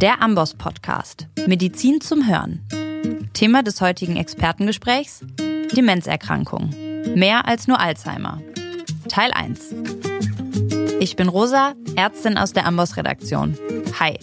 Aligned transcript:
Der 0.00 0.22
Amboss 0.22 0.54
Podcast. 0.54 1.26
Medizin 1.46 2.00
zum 2.00 2.26
Hören. 2.26 2.66
Thema 3.34 3.62
des 3.62 3.82
heutigen 3.82 4.16
Expertengesprächs: 4.16 5.22
Demenzerkrankung. 5.76 6.70
Mehr 7.14 7.46
als 7.46 7.68
nur 7.68 7.78
Alzheimer. 7.78 8.40
Teil 9.10 9.30
1. 9.34 9.74
Ich 11.00 11.16
bin 11.16 11.28
Rosa, 11.28 11.74
Ärztin 11.96 12.38
aus 12.38 12.54
der 12.54 12.64
Amboss 12.64 12.96
Redaktion. 12.96 13.58
Hi. 14.00 14.18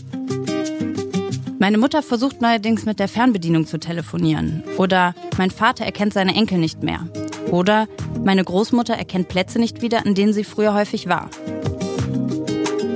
Meine 1.59 1.77
Mutter 1.77 2.01
versucht 2.01 2.41
neuerdings 2.41 2.85
mit 2.85 2.99
der 2.99 3.07
Fernbedienung 3.07 3.67
zu 3.67 3.77
telefonieren. 3.77 4.63
Oder 4.77 5.13
mein 5.37 5.51
Vater 5.51 5.85
erkennt 5.85 6.13
seine 6.13 6.33
Enkel 6.33 6.57
nicht 6.57 6.81
mehr. 6.81 7.07
Oder 7.51 7.87
meine 8.23 8.43
Großmutter 8.43 8.95
erkennt 8.95 9.27
Plätze 9.27 9.59
nicht 9.59 9.83
wieder, 9.83 10.07
an 10.07 10.15
denen 10.15 10.33
sie 10.33 10.43
früher 10.43 10.73
häufig 10.73 11.07
war. 11.07 11.29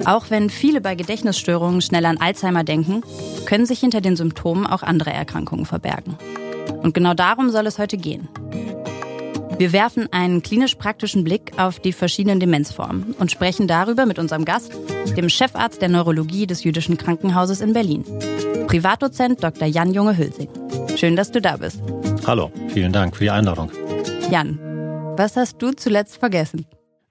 Auch 0.05 0.29
wenn 0.29 0.49
viele 0.49 0.81
bei 0.81 0.95
Gedächtnisstörungen 0.95 1.81
schnell 1.81 2.05
an 2.05 2.18
Alzheimer 2.18 2.63
denken, 2.63 3.01
können 3.46 3.65
sich 3.65 3.79
hinter 3.79 4.01
den 4.01 4.15
Symptomen 4.15 4.65
auch 4.65 4.83
andere 4.83 5.11
Erkrankungen 5.11 5.65
verbergen. 5.65 6.18
Und 6.82 6.93
genau 6.93 7.14
darum 7.14 7.50
soll 7.50 7.68
es 7.68 7.77
heute 7.77 7.97
gehen. 7.97 8.27
Wir 9.57 9.74
werfen 9.74 10.11
einen 10.11 10.41
klinisch-praktischen 10.41 11.24
Blick 11.24 11.51
auf 11.57 11.79
die 11.79 11.93
verschiedenen 11.93 12.39
Demenzformen 12.39 13.14
und 13.19 13.29
sprechen 13.29 13.68
darüber 13.68 14.07
mit 14.07 14.18
unserem 14.18 14.43
Gast, 14.43 14.74
dem 15.15 15.29
Chefarzt 15.29 15.83
der 15.83 15.89
Neurologie 15.89 16.47
des 16.47 16.63
Jüdischen 16.63 16.97
Krankenhauses 16.97 17.61
in 17.61 17.74
Berlin, 17.74 18.04
Privatdozent 18.65 19.43
Dr. 19.43 19.68
Jan 19.68 19.93
Junge-Hülsing. 19.93 20.49
Schön, 20.96 21.15
dass 21.15 21.32
du 21.32 21.41
da 21.41 21.57
bist. 21.57 21.79
Hallo, 22.25 22.52
vielen 22.69 22.91
Dank 22.91 23.15
für 23.15 23.25
die 23.25 23.29
Einladung. 23.29 23.71
Jan, 24.32 24.57
was 25.15 25.36
hast 25.36 25.61
du 25.61 25.71
zuletzt 25.71 26.18
vergessen? 26.18 26.65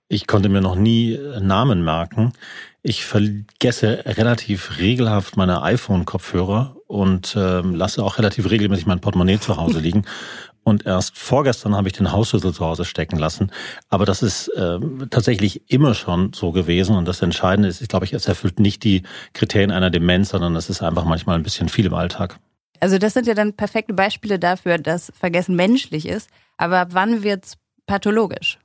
Ich 0.08 0.26
konnte 0.26 0.48
mir 0.48 0.60
noch 0.60 0.74
nie 0.74 1.16
Namen 1.40 1.84
merken. 1.84 2.32
Ich 2.82 3.04
vergesse 3.04 4.04
relativ 4.06 4.78
regelhaft 4.78 5.36
meine 5.36 5.62
iPhone-Kopfhörer 5.62 6.76
und 6.86 7.36
äh, 7.36 7.60
lasse 7.60 8.02
auch 8.02 8.16
relativ 8.18 8.50
regelmäßig 8.50 8.86
mein 8.86 9.00
Portemonnaie 9.00 9.38
zu 9.38 9.56
Hause 9.58 9.78
liegen. 9.80 10.04
Und 10.62 10.86
erst 10.86 11.18
vorgestern 11.18 11.74
habe 11.74 11.88
ich 11.88 11.94
den 11.94 12.12
Hausschlüssel 12.12 12.52
zu 12.52 12.64
Hause 12.64 12.84
stecken 12.84 13.18
lassen. 13.18 13.50
Aber 13.88 14.04
das 14.04 14.22
ist 14.22 14.48
äh, 14.48 14.78
tatsächlich 15.10 15.70
immer 15.70 15.94
schon 15.94 16.32
so 16.32 16.52
gewesen. 16.52 16.96
Und 16.96 17.06
das 17.06 17.22
Entscheidende 17.22 17.68
ist, 17.68 17.80
ich 17.80 17.88
glaube, 17.88 18.04
ich, 18.04 18.12
es 18.12 18.28
erfüllt 18.28 18.60
nicht 18.60 18.84
die 18.84 19.02
Kriterien 19.32 19.70
einer 19.70 19.90
Demenz, 19.90 20.30
sondern 20.30 20.56
es 20.56 20.70
ist 20.70 20.82
einfach 20.82 21.04
manchmal 21.04 21.36
ein 21.36 21.42
bisschen 21.42 21.68
viel 21.68 21.86
im 21.86 21.94
Alltag. 21.94 22.38
Also 22.78 22.98
das 22.98 23.14
sind 23.14 23.26
ja 23.26 23.34
dann 23.34 23.54
perfekte 23.54 23.94
Beispiele 23.94 24.38
dafür, 24.38 24.78
dass 24.78 25.12
Vergessen 25.18 25.54
menschlich 25.54 26.06
ist. 26.06 26.30
Aber 26.56 26.88
wann 26.90 27.22
wird 27.22 27.44
es 27.44 27.56
pathologisch? 27.86 28.58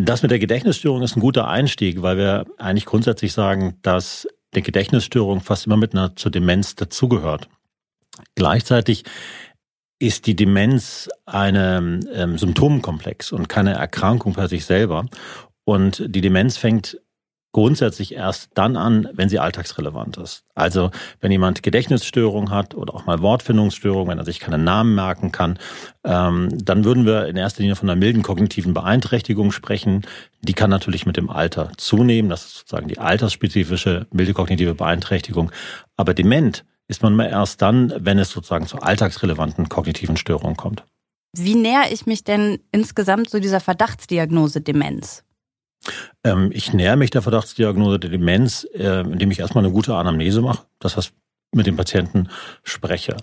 Das 0.00 0.22
mit 0.22 0.30
der 0.30 0.38
Gedächtnisstörung 0.38 1.02
ist 1.02 1.16
ein 1.16 1.20
guter 1.20 1.48
Einstieg, 1.48 2.02
weil 2.02 2.16
wir 2.16 2.46
eigentlich 2.56 2.84
grundsätzlich 2.84 3.32
sagen, 3.32 3.78
dass 3.82 4.28
die 4.54 4.62
Gedächtnisstörung 4.62 5.40
fast 5.40 5.66
immer 5.66 5.76
mit 5.76 5.92
einer 5.92 6.14
zur 6.14 6.30
Demenz 6.30 6.76
dazugehört. 6.76 7.48
Gleichzeitig 8.36 9.02
ist 9.98 10.28
die 10.28 10.36
Demenz 10.36 11.08
eine 11.26 11.98
ähm, 12.14 12.38
Symptomkomplex 12.38 13.32
und 13.32 13.48
keine 13.48 13.72
Erkrankung 13.72 14.34
bei 14.34 14.46
sich 14.46 14.66
selber. 14.66 15.06
Und 15.64 16.04
die 16.06 16.20
Demenz 16.20 16.56
fängt 16.58 17.00
grundsätzlich 17.58 18.14
erst 18.14 18.50
dann 18.54 18.76
an, 18.76 19.08
wenn 19.14 19.28
sie 19.28 19.40
alltagsrelevant 19.40 20.16
ist. 20.16 20.44
Also 20.54 20.92
wenn 21.20 21.32
jemand 21.32 21.64
Gedächtnisstörung 21.64 22.52
hat 22.52 22.76
oder 22.76 22.94
auch 22.94 23.04
mal 23.04 23.20
Wortfindungsstörung, 23.20 24.06
wenn 24.06 24.18
er 24.18 24.24
sich 24.24 24.38
keine 24.38 24.58
Namen 24.58 24.94
merken 24.94 25.32
kann, 25.32 25.58
ähm, 26.04 26.50
dann 26.52 26.84
würden 26.84 27.04
wir 27.04 27.26
in 27.26 27.34
erster 27.34 27.62
Linie 27.62 27.74
von 27.74 27.90
einer 27.90 27.98
milden 27.98 28.22
kognitiven 28.22 28.74
Beeinträchtigung 28.74 29.50
sprechen. 29.50 30.02
Die 30.40 30.52
kann 30.52 30.70
natürlich 30.70 31.04
mit 31.04 31.16
dem 31.16 31.30
Alter 31.30 31.72
zunehmen. 31.76 32.30
Das 32.30 32.46
ist 32.46 32.58
sozusagen 32.58 32.86
die 32.86 33.00
altersspezifische 33.00 34.06
milde 34.12 34.34
kognitive 34.34 34.76
Beeinträchtigung. 34.76 35.50
Aber 35.96 36.14
dement 36.14 36.64
ist 36.86 37.02
man 37.02 37.14
immer 37.14 37.28
erst 37.28 37.60
dann, 37.60 37.92
wenn 37.98 38.20
es 38.20 38.30
sozusagen 38.30 38.68
zu 38.68 38.78
alltagsrelevanten 38.78 39.68
kognitiven 39.68 40.16
Störungen 40.16 40.56
kommt. 40.56 40.84
Wie 41.36 41.56
näher 41.56 41.86
ich 41.90 42.06
mich 42.06 42.22
denn 42.22 42.60
insgesamt 42.70 43.30
zu 43.30 43.40
dieser 43.40 43.58
Verdachtsdiagnose 43.58 44.60
Demenz? 44.60 45.24
Ähm, 46.24 46.50
ich 46.52 46.72
näher 46.72 46.96
mich 46.96 47.10
der 47.10 47.22
Verdachtsdiagnose 47.22 47.98
der 47.98 48.10
Demenz, 48.10 48.66
äh, 48.74 49.00
indem 49.00 49.30
ich 49.30 49.40
erstmal 49.40 49.64
eine 49.64 49.72
gute 49.72 49.94
Anamnese 49.94 50.40
mache, 50.40 50.64
das 50.78 50.96
heißt 50.96 51.12
mit 51.52 51.66
dem 51.66 51.76
Patienten 51.76 52.28
spreche. 52.62 53.16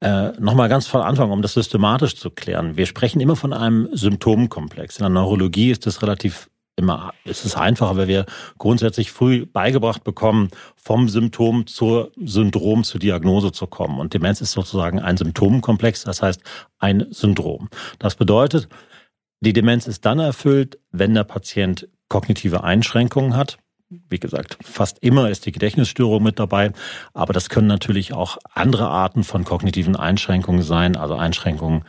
Äh, 0.00 0.32
Nochmal 0.40 0.68
ganz 0.68 0.86
von 0.86 1.02
Anfang, 1.02 1.30
um 1.30 1.42
das 1.42 1.54
systematisch 1.54 2.16
zu 2.16 2.30
klären. 2.30 2.76
Wir 2.76 2.86
sprechen 2.86 3.20
immer 3.20 3.36
von 3.36 3.52
einem 3.52 3.88
Symptomkomplex. 3.92 4.98
In 4.98 5.04
der 5.04 5.10
Neurologie 5.10 5.70
ist 5.70 5.86
das 5.86 6.02
relativ 6.02 6.48
immer, 6.76 7.12
ist 7.24 7.44
es 7.44 7.54
einfacher, 7.54 7.96
weil 7.96 8.08
wir 8.08 8.26
grundsätzlich 8.58 9.12
früh 9.12 9.46
beigebracht 9.46 10.04
bekommen, 10.04 10.48
vom 10.74 11.08
Symptom 11.08 11.66
zur 11.66 12.10
Syndrom 12.16 12.82
zur 12.82 12.98
Diagnose 12.98 13.52
zu 13.52 13.66
kommen. 13.66 14.00
Und 14.00 14.14
Demenz 14.14 14.40
ist 14.40 14.52
sozusagen 14.52 14.98
ein 14.98 15.16
Symptomkomplex, 15.16 16.04
das 16.04 16.22
heißt 16.22 16.40
ein 16.78 17.06
Syndrom. 17.10 17.68
Das 17.98 18.14
bedeutet, 18.14 18.68
die 19.42 19.52
Demenz 19.52 19.86
ist 19.86 20.04
dann 20.04 20.20
erfüllt, 20.20 20.78
wenn 20.92 21.14
der 21.14 21.24
Patient 21.24 21.88
kognitive 22.08 22.62
Einschränkungen 22.62 23.36
hat. 23.36 23.58
Wie 23.88 24.20
gesagt, 24.20 24.56
fast 24.62 24.98
immer 25.00 25.28
ist 25.30 25.44
die 25.46 25.52
Gedächtnisstörung 25.52 26.22
mit 26.22 26.38
dabei, 26.38 26.72
aber 27.12 27.32
das 27.32 27.50
können 27.50 27.66
natürlich 27.66 28.14
auch 28.14 28.38
andere 28.54 28.88
Arten 28.88 29.24
von 29.24 29.44
kognitiven 29.44 29.96
Einschränkungen 29.96 30.62
sein, 30.62 30.96
also 30.96 31.14
Einschränkungen 31.16 31.84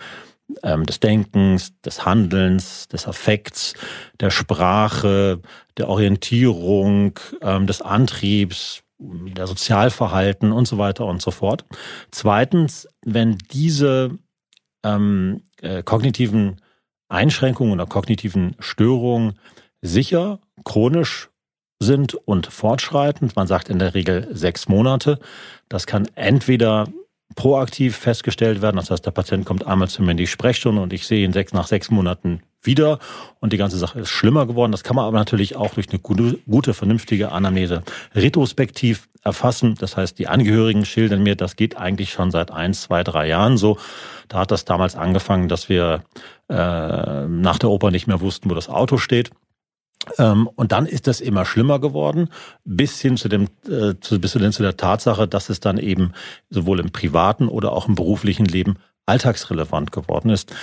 ähm, 0.63 0.85
des 0.85 0.99
Denkens, 0.99 1.79
des 1.81 2.05
Handelns, 2.05 2.87
des 2.87 3.07
Affekts, 3.07 3.75
der 4.19 4.31
Sprache, 4.31 5.39
der 5.77 5.87
Orientierung, 5.89 7.19
ähm, 7.41 7.67
des 7.67 7.81
Antriebs, 7.81 8.81
der 8.97 9.47
Sozialverhalten 9.47 10.51
und 10.51 10.67
so 10.67 10.77
weiter 10.79 11.05
und 11.05 11.21
so 11.21 11.31
fort. 11.31 11.65
Zweitens, 12.11 12.87
wenn 13.05 13.37
diese 13.51 14.17
ähm, 14.83 15.43
äh, 15.61 15.83
kognitiven 15.83 16.57
Einschränkungen 17.13 17.73
oder 17.73 17.85
kognitiven 17.85 18.55
Störungen 18.59 19.33
sicher, 19.81 20.39
chronisch 20.63 21.29
sind 21.79 22.15
und 22.15 22.47
fortschreitend. 22.47 23.35
Man 23.35 23.47
sagt 23.47 23.69
in 23.69 23.79
der 23.79 23.93
Regel 23.93 24.27
sechs 24.31 24.67
Monate. 24.67 25.19
Das 25.69 25.85
kann 25.85 26.07
entweder 26.15 26.87
proaktiv 27.35 27.97
festgestellt 27.97 28.61
werden. 28.61 28.77
Das 28.77 28.91
heißt, 28.91 29.05
der 29.05 29.11
Patient 29.11 29.45
kommt 29.45 29.65
einmal 29.65 29.87
zu 29.87 30.01
mir 30.01 30.11
in 30.11 30.17
die 30.17 30.27
Sprechstunde 30.27 30.81
und 30.81 30.93
ich 30.93 31.07
sehe 31.07 31.25
ihn 31.25 31.33
sechs, 31.33 31.53
nach 31.53 31.67
sechs 31.67 31.89
Monaten 31.89 32.41
wieder 32.61 32.99
und 33.39 33.53
die 33.53 33.57
ganze 33.57 33.77
Sache 33.77 33.99
ist 33.99 34.09
schlimmer 34.09 34.45
geworden. 34.45 34.71
Das 34.71 34.83
kann 34.83 34.95
man 34.95 35.05
aber 35.05 35.17
natürlich 35.17 35.55
auch 35.55 35.73
durch 35.73 35.89
eine 35.89 35.99
gute, 35.99 36.39
gute 36.49 36.73
vernünftige 36.73 37.31
Anamnese 37.31 37.83
retrospektiv 38.15 39.09
erfassen. 39.23 39.75
Das 39.79 39.97
heißt, 39.97 40.19
die 40.19 40.27
Angehörigen 40.27 40.85
schildern 40.85 41.23
mir, 41.23 41.35
das 41.35 41.55
geht 41.55 41.77
eigentlich 41.77 42.11
schon 42.11 42.31
seit 42.31 42.51
eins, 42.51 42.81
zwei, 42.83 43.03
drei 43.03 43.27
Jahren 43.27 43.57
so. 43.57 43.77
Da 44.27 44.39
hat 44.39 44.51
das 44.51 44.65
damals 44.65 44.95
angefangen, 44.95 45.47
dass 45.47 45.69
wir 45.69 46.03
äh, 46.49 46.55
nach 47.27 47.57
der 47.59 47.69
Oper 47.69 47.91
nicht 47.91 48.07
mehr 48.07 48.21
wussten, 48.21 48.49
wo 48.49 48.55
das 48.55 48.69
Auto 48.69 48.97
steht. 48.97 49.31
Ähm, 50.17 50.49
und 50.55 50.71
dann 50.71 50.85
ist 50.85 51.07
das 51.07 51.21
immer 51.21 51.45
schlimmer 51.45 51.79
geworden, 51.79 52.29
bis 52.65 52.99
hin 52.99 53.15
zu 53.15 53.29
dem, 53.29 53.47
äh, 53.69 53.93
zu, 54.01 54.19
bis 54.19 54.33
hin 54.33 54.51
zu 54.51 54.63
der 54.63 54.75
Tatsache, 54.75 55.27
dass 55.27 55.49
es 55.49 55.59
dann 55.59 55.77
eben 55.77 56.11
sowohl 56.49 56.79
im 56.79 56.91
privaten 56.91 57.47
oder 57.47 57.71
auch 57.71 57.87
im 57.87 57.95
beruflichen 57.95 58.45
Leben 58.45 58.77
alltagsrelevant 59.05 59.91
geworden 59.91 60.29
ist. 60.29 60.55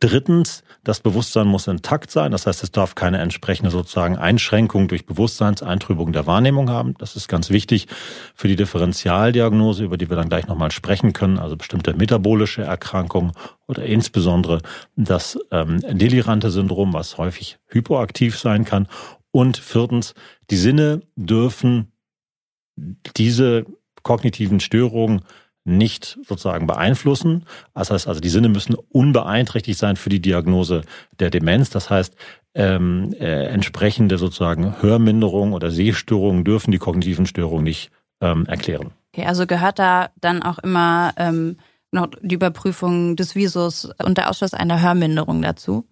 Drittens, 0.00 0.62
das 0.84 1.00
Bewusstsein 1.00 1.46
muss 1.46 1.66
intakt 1.66 2.10
sein. 2.10 2.30
Das 2.30 2.46
heißt, 2.46 2.62
es 2.62 2.70
darf 2.70 2.94
keine 2.94 3.18
entsprechende 3.18 3.70
sozusagen 3.70 4.16
Einschränkung 4.16 4.86
durch 4.86 5.06
Bewusstseinseintrübung 5.06 6.12
der 6.12 6.26
Wahrnehmung 6.26 6.68
haben. 6.70 6.94
Das 6.98 7.16
ist 7.16 7.26
ganz 7.28 7.50
wichtig 7.50 7.86
für 8.34 8.48
die 8.48 8.56
Differentialdiagnose, 8.56 9.84
über 9.84 9.96
die 9.96 10.10
wir 10.10 10.16
dann 10.16 10.28
gleich 10.28 10.46
nochmal 10.46 10.70
sprechen 10.70 11.12
können, 11.12 11.38
also 11.38 11.56
bestimmte 11.56 11.94
metabolische 11.94 12.62
Erkrankungen 12.62 13.32
oder 13.66 13.84
insbesondere 13.84 14.60
das 14.96 15.38
ähm, 15.50 15.80
delirante 15.80 16.50
Syndrom, 16.50 16.92
was 16.92 17.18
häufig 17.18 17.58
hypoaktiv 17.66 18.38
sein 18.38 18.64
kann. 18.64 18.88
Und 19.30 19.56
viertens, 19.56 20.14
die 20.50 20.56
Sinne 20.56 21.00
dürfen 21.16 21.92
diese 23.16 23.64
kognitiven 24.02 24.60
Störungen 24.60 25.22
nicht 25.66 26.18
sozusagen 26.26 26.66
beeinflussen. 26.66 27.44
Das 27.74 27.90
heißt 27.90 28.08
also, 28.08 28.20
die 28.20 28.28
Sinne 28.28 28.48
müssen 28.48 28.74
unbeeinträchtigt 28.74 29.78
sein 29.78 29.96
für 29.96 30.10
die 30.10 30.20
Diagnose 30.20 30.82
der 31.18 31.30
Demenz. 31.30 31.70
Das 31.70 31.90
heißt, 31.90 32.14
ähm, 32.54 33.14
äh, 33.18 33.44
entsprechende 33.46 34.18
sozusagen 34.18 34.80
Hörminderungen 34.80 35.52
oder 35.52 35.70
Sehstörungen 35.70 36.44
dürfen 36.44 36.70
die 36.70 36.78
kognitiven 36.78 37.26
Störungen 37.26 37.64
nicht 37.64 37.90
ähm, 38.20 38.46
erklären. 38.46 38.92
Okay, 39.12 39.26
also 39.26 39.46
gehört 39.46 39.78
da 39.78 40.10
dann 40.20 40.42
auch 40.42 40.58
immer 40.58 41.12
ähm, 41.16 41.56
noch 41.90 42.08
die 42.22 42.34
Überprüfung 42.34 43.16
des 43.16 43.34
Visus 43.34 43.90
und 44.02 44.18
der 44.18 44.30
Ausschluss 44.30 44.54
einer 44.54 44.80
Hörminderung 44.80 45.42
dazu? 45.42 45.86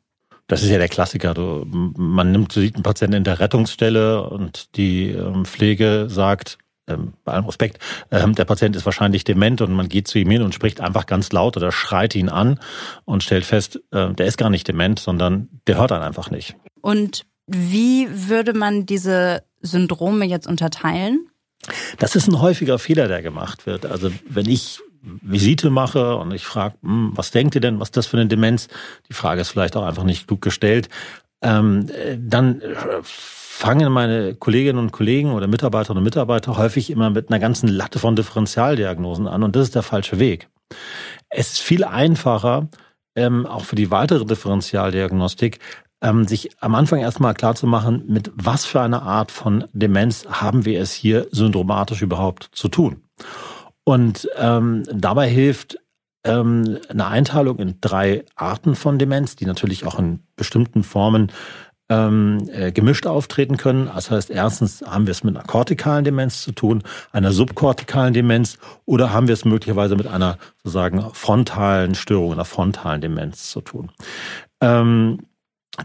Das 0.46 0.62
ist 0.62 0.70
ja 0.70 0.78
der 0.78 0.88
Klassiker. 0.88 1.32
Du, 1.32 1.64
man 1.66 2.30
nimmt, 2.30 2.52
sieht 2.52 2.74
einen 2.74 2.82
Patienten 2.82 3.16
in 3.16 3.24
der 3.24 3.40
Rettungsstelle 3.40 4.28
und 4.28 4.76
die 4.76 5.10
ähm, 5.10 5.44
Pflege 5.46 6.06
sagt, 6.08 6.58
ähm, 6.86 7.14
bei 7.24 7.32
allem 7.32 7.46
Respekt, 7.46 7.78
ähm, 8.10 8.34
der 8.34 8.44
Patient 8.44 8.76
ist 8.76 8.84
wahrscheinlich 8.84 9.24
dement 9.24 9.60
und 9.60 9.72
man 9.72 9.88
geht 9.88 10.08
zu 10.08 10.18
ihm 10.18 10.30
hin 10.30 10.42
und 10.42 10.54
spricht 10.54 10.80
einfach 10.80 11.06
ganz 11.06 11.32
laut 11.32 11.56
oder 11.56 11.72
schreit 11.72 12.14
ihn 12.14 12.28
an 12.28 12.60
und 13.04 13.22
stellt 13.22 13.44
fest, 13.44 13.80
äh, 13.90 14.12
der 14.12 14.26
ist 14.26 14.38
gar 14.38 14.50
nicht 14.50 14.68
dement, 14.68 14.98
sondern 14.98 15.48
der 15.66 15.78
hört 15.78 15.90
dann 15.90 16.02
einfach 16.02 16.30
nicht. 16.30 16.56
Und 16.80 17.24
wie 17.46 18.08
würde 18.10 18.54
man 18.54 18.86
diese 18.86 19.42
Syndrome 19.60 20.24
jetzt 20.26 20.46
unterteilen? 20.46 21.28
Das 21.98 22.16
ist 22.16 22.28
ein 22.28 22.40
häufiger 22.40 22.78
Fehler, 22.78 23.08
der 23.08 23.22
gemacht 23.22 23.66
wird. 23.66 23.86
Also 23.86 24.10
wenn 24.28 24.48
ich 24.48 24.80
Visite 25.00 25.70
mache 25.70 26.16
und 26.16 26.32
ich 26.32 26.44
frage, 26.44 26.76
hm, 26.82 27.12
was 27.14 27.30
denkt 27.30 27.54
ihr 27.54 27.60
denn, 27.60 27.80
was 27.80 27.88
ist 27.88 27.96
das 27.96 28.06
für 28.06 28.16
eine 28.16 28.26
Demenz? 28.26 28.68
Die 29.08 29.14
Frage 29.14 29.40
ist 29.40 29.50
vielleicht 29.50 29.76
auch 29.76 29.84
einfach 29.84 30.04
nicht 30.04 30.26
klug 30.26 30.40
gestellt. 30.40 30.88
Ähm, 31.42 31.90
dann 32.18 32.62
fangen 33.54 33.92
meine 33.92 34.34
Kolleginnen 34.34 34.78
und 34.78 34.90
Kollegen 34.90 35.32
oder 35.32 35.46
Mitarbeiterinnen 35.46 35.98
und 35.98 36.04
Mitarbeiter 36.04 36.58
häufig 36.58 36.90
immer 36.90 37.10
mit 37.10 37.30
einer 37.30 37.38
ganzen 37.38 37.68
Latte 37.68 38.00
von 38.00 38.16
Differentialdiagnosen 38.16 39.28
an 39.28 39.42
und 39.44 39.54
das 39.54 39.68
ist 39.68 39.74
der 39.76 39.82
falsche 39.82 40.18
Weg. 40.18 40.48
Es 41.30 41.52
ist 41.52 41.60
viel 41.60 41.84
einfacher, 41.84 42.68
ähm, 43.16 43.46
auch 43.46 43.64
für 43.64 43.76
die 43.76 43.92
weitere 43.92 44.24
Differentialdiagnostik, 44.26 45.60
ähm, 46.02 46.26
sich 46.26 46.50
am 46.60 46.74
Anfang 46.74 46.98
erstmal 46.98 47.32
klar 47.32 47.54
zu 47.54 47.68
machen, 47.68 48.02
mit 48.08 48.32
was 48.34 48.66
für 48.66 48.80
einer 48.80 49.02
Art 49.02 49.30
von 49.30 49.64
Demenz 49.72 50.26
haben 50.28 50.64
wir 50.64 50.80
es 50.80 50.92
hier 50.92 51.28
syndromatisch 51.30 52.02
überhaupt 52.02 52.50
zu 52.52 52.68
tun. 52.68 53.04
Und 53.84 54.28
ähm, 54.36 54.82
dabei 54.92 55.28
hilft 55.28 55.78
ähm, 56.24 56.78
eine 56.88 57.06
Einteilung 57.06 57.60
in 57.60 57.78
drei 57.80 58.24
Arten 58.34 58.74
von 58.74 58.98
Demenz, 58.98 59.36
die 59.36 59.46
natürlich 59.46 59.86
auch 59.86 59.98
in 59.98 60.24
bestimmten 60.36 60.82
Formen 60.82 61.30
ähm, 61.88 62.48
äh, 62.50 62.72
gemischt 62.72 63.06
auftreten 63.06 63.56
können. 63.56 63.90
Das 63.94 64.10
heißt, 64.10 64.30
erstens 64.30 64.82
haben 64.82 65.06
wir 65.06 65.12
es 65.12 65.24
mit 65.24 65.36
einer 65.36 65.46
kortikalen 65.46 66.04
Demenz 66.04 66.42
zu 66.42 66.52
tun, 66.52 66.82
einer 67.12 67.32
subkortikalen 67.32 68.14
Demenz 68.14 68.58
oder 68.86 69.12
haben 69.12 69.28
wir 69.28 69.34
es 69.34 69.44
möglicherweise 69.44 69.96
mit 69.96 70.06
einer 70.06 70.38
sozusagen 70.62 71.02
frontalen 71.12 71.94
Störung, 71.94 72.32
einer 72.32 72.44
frontalen 72.44 73.00
Demenz 73.00 73.50
zu 73.50 73.60
tun. 73.60 73.90
Ähm, 74.60 75.26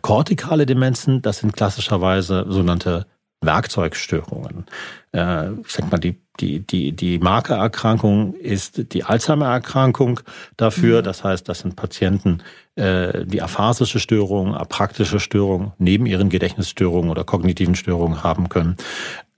kortikale 0.02 0.66
Demenzen, 0.66 1.22
das 1.22 1.40
sind 1.40 1.54
klassischerweise 1.54 2.46
sogenannte 2.48 3.06
Werkzeugstörungen. 3.42 4.66
Äh, 5.14 5.52
ich 5.54 5.72
sag 5.72 5.92
mal, 5.92 6.00
die 6.00 6.20
die, 6.40 6.66
die, 6.66 6.94
die 6.94 7.20
Markererkrankung 7.20 8.34
ist 8.34 8.94
die 8.94 9.04
Alzheimer-Erkrankung 9.04 10.22
dafür. 10.58 11.02
Mhm. 11.02 11.06
Das 11.06 11.24
heißt, 11.24 11.48
das 11.50 11.60
sind 11.60 11.76
Patienten, 11.76 12.44
äh, 12.76 13.26
die 13.26 13.42
aphasische 13.42 14.00
Störungen, 14.00 14.54
apraktische 14.54 15.20
Störungen 15.20 15.74
neben 15.78 16.06
ihren 16.06 16.30
Gedächtnisstörungen 16.30 17.10
oder 17.10 17.24
kognitiven 17.24 17.76
Störungen 17.76 18.24
haben 18.24 18.50
können. 18.50 18.78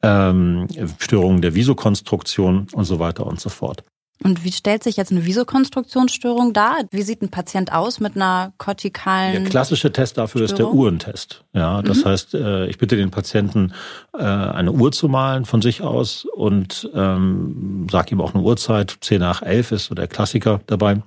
Ähm, 0.03 0.67
Störungen 0.99 1.41
der 1.41 1.53
Visokonstruktion 1.53 2.67
und 2.73 2.85
so 2.85 2.99
weiter 2.99 3.25
und 3.25 3.39
so 3.39 3.49
fort. 3.49 3.83
Und 4.23 4.43
wie 4.43 4.51
stellt 4.51 4.83
sich 4.83 4.97
jetzt 4.97 5.11
eine 5.11 5.25
Visokonstruktionsstörung 5.25 6.53
dar? 6.53 6.75
Wie 6.91 7.01
sieht 7.01 7.21
ein 7.21 7.29
Patient 7.29 7.71
aus 7.71 7.99
mit 7.99 8.15
einer 8.15 8.53
kortikalen? 8.57 9.43
Der 9.43 9.49
klassische 9.49 9.91
Test 9.91 10.17
dafür 10.17 10.47
Störung? 10.47 10.51
ist 10.51 10.57
der 10.57 10.73
Uhrentest. 10.73 11.43
Ja, 11.53 11.81
das 11.81 12.03
mhm. 12.03 12.09
heißt, 12.09 12.33
äh, 12.35 12.67
ich 12.67 12.77
bitte 12.77 12.95
den 12.95 13.09
Patienten, 13.09 13.73
äh, 14.13 14.23
eine 14.23 14.71
Uhr 14.71 14.91
zu 14.91 15.07
malen 15.07 15.45
von 15.45 15.61
sich 15.61 15.81
aus 15.81 16.25
und 16.25 16.89
ähm, 16.93 17.87
sage 17.89 18.11
ihm 18.11 18.21
auch 18.21 18.33
eine 18.33 18.43
Uhrzeit. 18.43 18.97
10 19.01 19.19
nach 19.19 19.41
11 19.41 19.71
ist 19.71 19.85
so 19.85 19.95
der 19.95 20.07
Klassiker 20.07 20.61
dabei. 20.67 21.01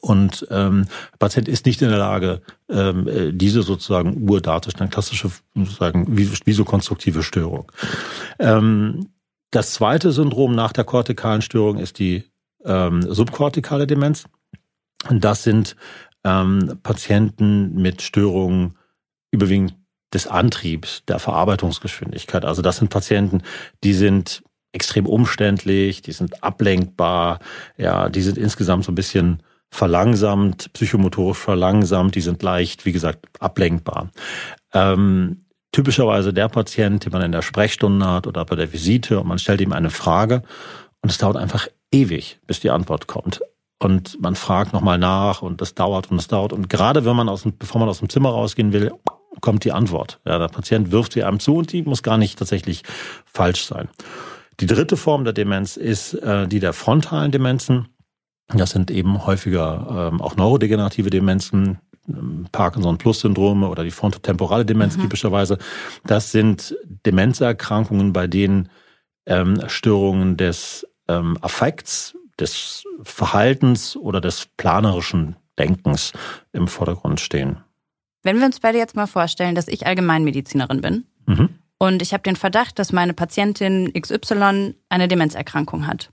Und 0.00 0.46
ähm, 0.50 0.86
der 1.12 1.18
Patient 1.18 1.48
ist 1.48 1.66
nicht 1.66 1.82
in 1.82 1.88
der 1.88 1.98
Lage, 1.98 2.40
ähm, 2.68 3.08
äh, 3.08 3.32
diese 3.32 3.62
sozusagen 3.62 4.28
Uhr 4.30 4.40
darzustellen, 4.40 4.90
klassische 4.90 5.30
sozusagen 5.54 6.16
visokonstruktive 6.16 7.22
Störung. 7.22 7.70
Ähm, 8.38 9.08
das 9.50 9.72
zweite 9.72 10.12
Syndrom 10.12 10.54
nach 10.54 10.72
der 10.72 10.84
kortikalen 10.84 11.42
Störung 11.42 11.78
ist 11.78 11.98
die 11.98 12.29
ähm, 12.64 13.02
subkortikale 13.02 13.86
Demenz. 13.86 14.24
Und 15.08 15.24
das 15.24 15.42
sind 15.42 15.76
ähm, 16.24 16.78
Patienten 16.82 17.80
mit 17.80 18.02
Störungen 18.02 18.76
überwiegend 19.30 19.74
des 20.12 20.26
Antriebs, 20.26 21.04
der 21.06 21.18
Verarbeitungsgeschwindigkeit. 21.18 22.44
Also 22.44 22.62
das 22.62 22.78
sind 22.78 22.90
Patienten, 22.90 23.42
die 23.84 23.94
sind 23.94 24.42
extrem 24.72 25.06
umständlich, 25.06 26.02
die 26.02 26.12
sind 26.12 26.42
ablenkbar, 26.42 27.38
ja, 27.76 28.08
die 28.08 28.22
sind 28.22 28.38
insgesamt 28.38 28.84
so 28.84 28.92
ein 28.92 28.96
bisschen 28.96 29.42
verlangsamt, 29.70 30.72
psychomotorisch 30.72 31.38
verlangsamt, 31.38 32.14
die 32.14 32.20
sind 32.20 32.42
leicht, 32.42 32.84
wie 32.84 32.92
gesagt, 32.92 33.26
ablenkbar. 33.38 34.10
Ähm, 34.72 35.44
typischerweise 35.72 36.32
der 36.32 36.48
Patient, 36.48 37.04
den 37.04 37.12
man 37.12 37.22
in 37.22 37.32
der 37.32 37.42
Sprechstunde 37.42 38.06
hat 38.06 38.26
oder 38.26 38.44
bei 38.44 38.56
der 38.56 38.72
Visite 38.72 39.20
und 39.20 39.28
man 39.28 39.38
stellt 39.38 39.60
ihm 39.60 39.72
eine 39.72 39.90
Frage 39.90 40.42
und 41.02 41.10
es 41.10 41.18
dauert 41.18 41.36
einfach 41.36 41.68
ewig, 41.90 42.38
bis 42.46 42.60
die 42.60 42.70
Antwort 42.70 43.06
kommt. 43.06 43.40
Und 43.78 44.20
man 44.20 44.34
fragt 44.34 44.72
nochmal 44.72 44.98
nach 44.98 45.42
und 45.42 45.60
das 45.60 45.74
dauert 45.74 46.10
und 46.10 46.18
es 46.18 46.28
dauert. 46.28 46.52
Und 46.52 46.68
gerade 46.68 47.04
wenn 47.04 47.16
man 47.16 47.28
aus 47.28 47.42
dem, 47.42 47.56
bevor 47.56 47.80
man 47.80 47.88
aus 47.88 48.00
dem 48.00 48.10
Zimmer 48.10 48.30
rausgehen 48.30 48.72
will, 48.72 48.92
kommt 49.40 49.64
die 49.64 49.72
Antwort. 49.72 50.20
Ja, 50.26 50.38
der 50.38 50.48
Patient 50.48 50.90
wirft 50.90 51.14
sie 51.14 51.24
einem 51.24 51.40
zu 51.40 51.56
und 51.56 51.72
die 51.72 51.82
muss 51.82 52.02
gar 52.02 52.18
nicht 52.18 52.38
tatsächlich 52.38 52.82
falsch 53.24 53.64
sein. 53.64 53.88
Die 54.60 54.66
dritte 54.66 54.98
Form 54.98 55.24
der 55.24 55.32
Demenz 55.32 55.78
ist 55.78 56.12
äh, 56.14 56.46
die 56.46 56.60
der 56.60 56.74
frontalen 56.74 57.32
Demenzen. 57.32 57.88
Das 58.48 58.70
sind 58.70 58.90
eben 58.90 59.26
häufiger 59.26 60.10
ähm, 60.12 60.20
auch 60.20 60.36
neurodegenerative 60.36 61.08
Demenzen, 61.08 61.78
Parkinson-Plus-Syndrome 62.52 63.68
oder 63.68 63.84
die 63.84 63.90
frontotemporale 63.90 64.66
Demenz 64.66 64.96
mhm. 64.96 65.02
typischerweise. 65.02 65.58
Das 66.04 66.32
sind 66.32 66.76
Demenzerkrankungen, 67.06 68.12
bei 68.12 68.26
denen 68.26 68.68
ähm, 69.26 69.62
Störungen 69.68 70.36
des 70.36 70.86
ähm, 71.10 71.36
Affekts, 71.40 72.14
des 72.38 72.84
Verhaltens 73.02 73.96
oder 73.96 74.20
des 74.20 74.46
planerischen 74.56 75.36
Denkens 75.58 76.12
im 76.52 76.68
Vordergrund 76.68 77.20
stehen. 77.20 77.58
Wenn 78.22 78.38
wir 78.38 78.46
uns 78.46 78.60
beide 78.60 78.78
jetzt 78.78 78.96
mal 78.96 79.06
vorstellen, 79.06 79.54
dass 79.54 79.68
ich 79.68 79.86
Allgemeinmedizinerin 79.86 80.80
bin 80.80 81.04
mhm. 81.26 81.48
und 81.78 82.02
ich 82.02 82.12
habe 82.12 82.22
den 82.22 82.36
Verdacht, 82.36 82.78
dass 82.78 82.92
meine 82.92 83.14
Patientin 83.14 83.92
XY 83.92 84.74
eine 84.88 85.08
Demenzerkrankung 85.08 85.86
hat. 85.86 86.10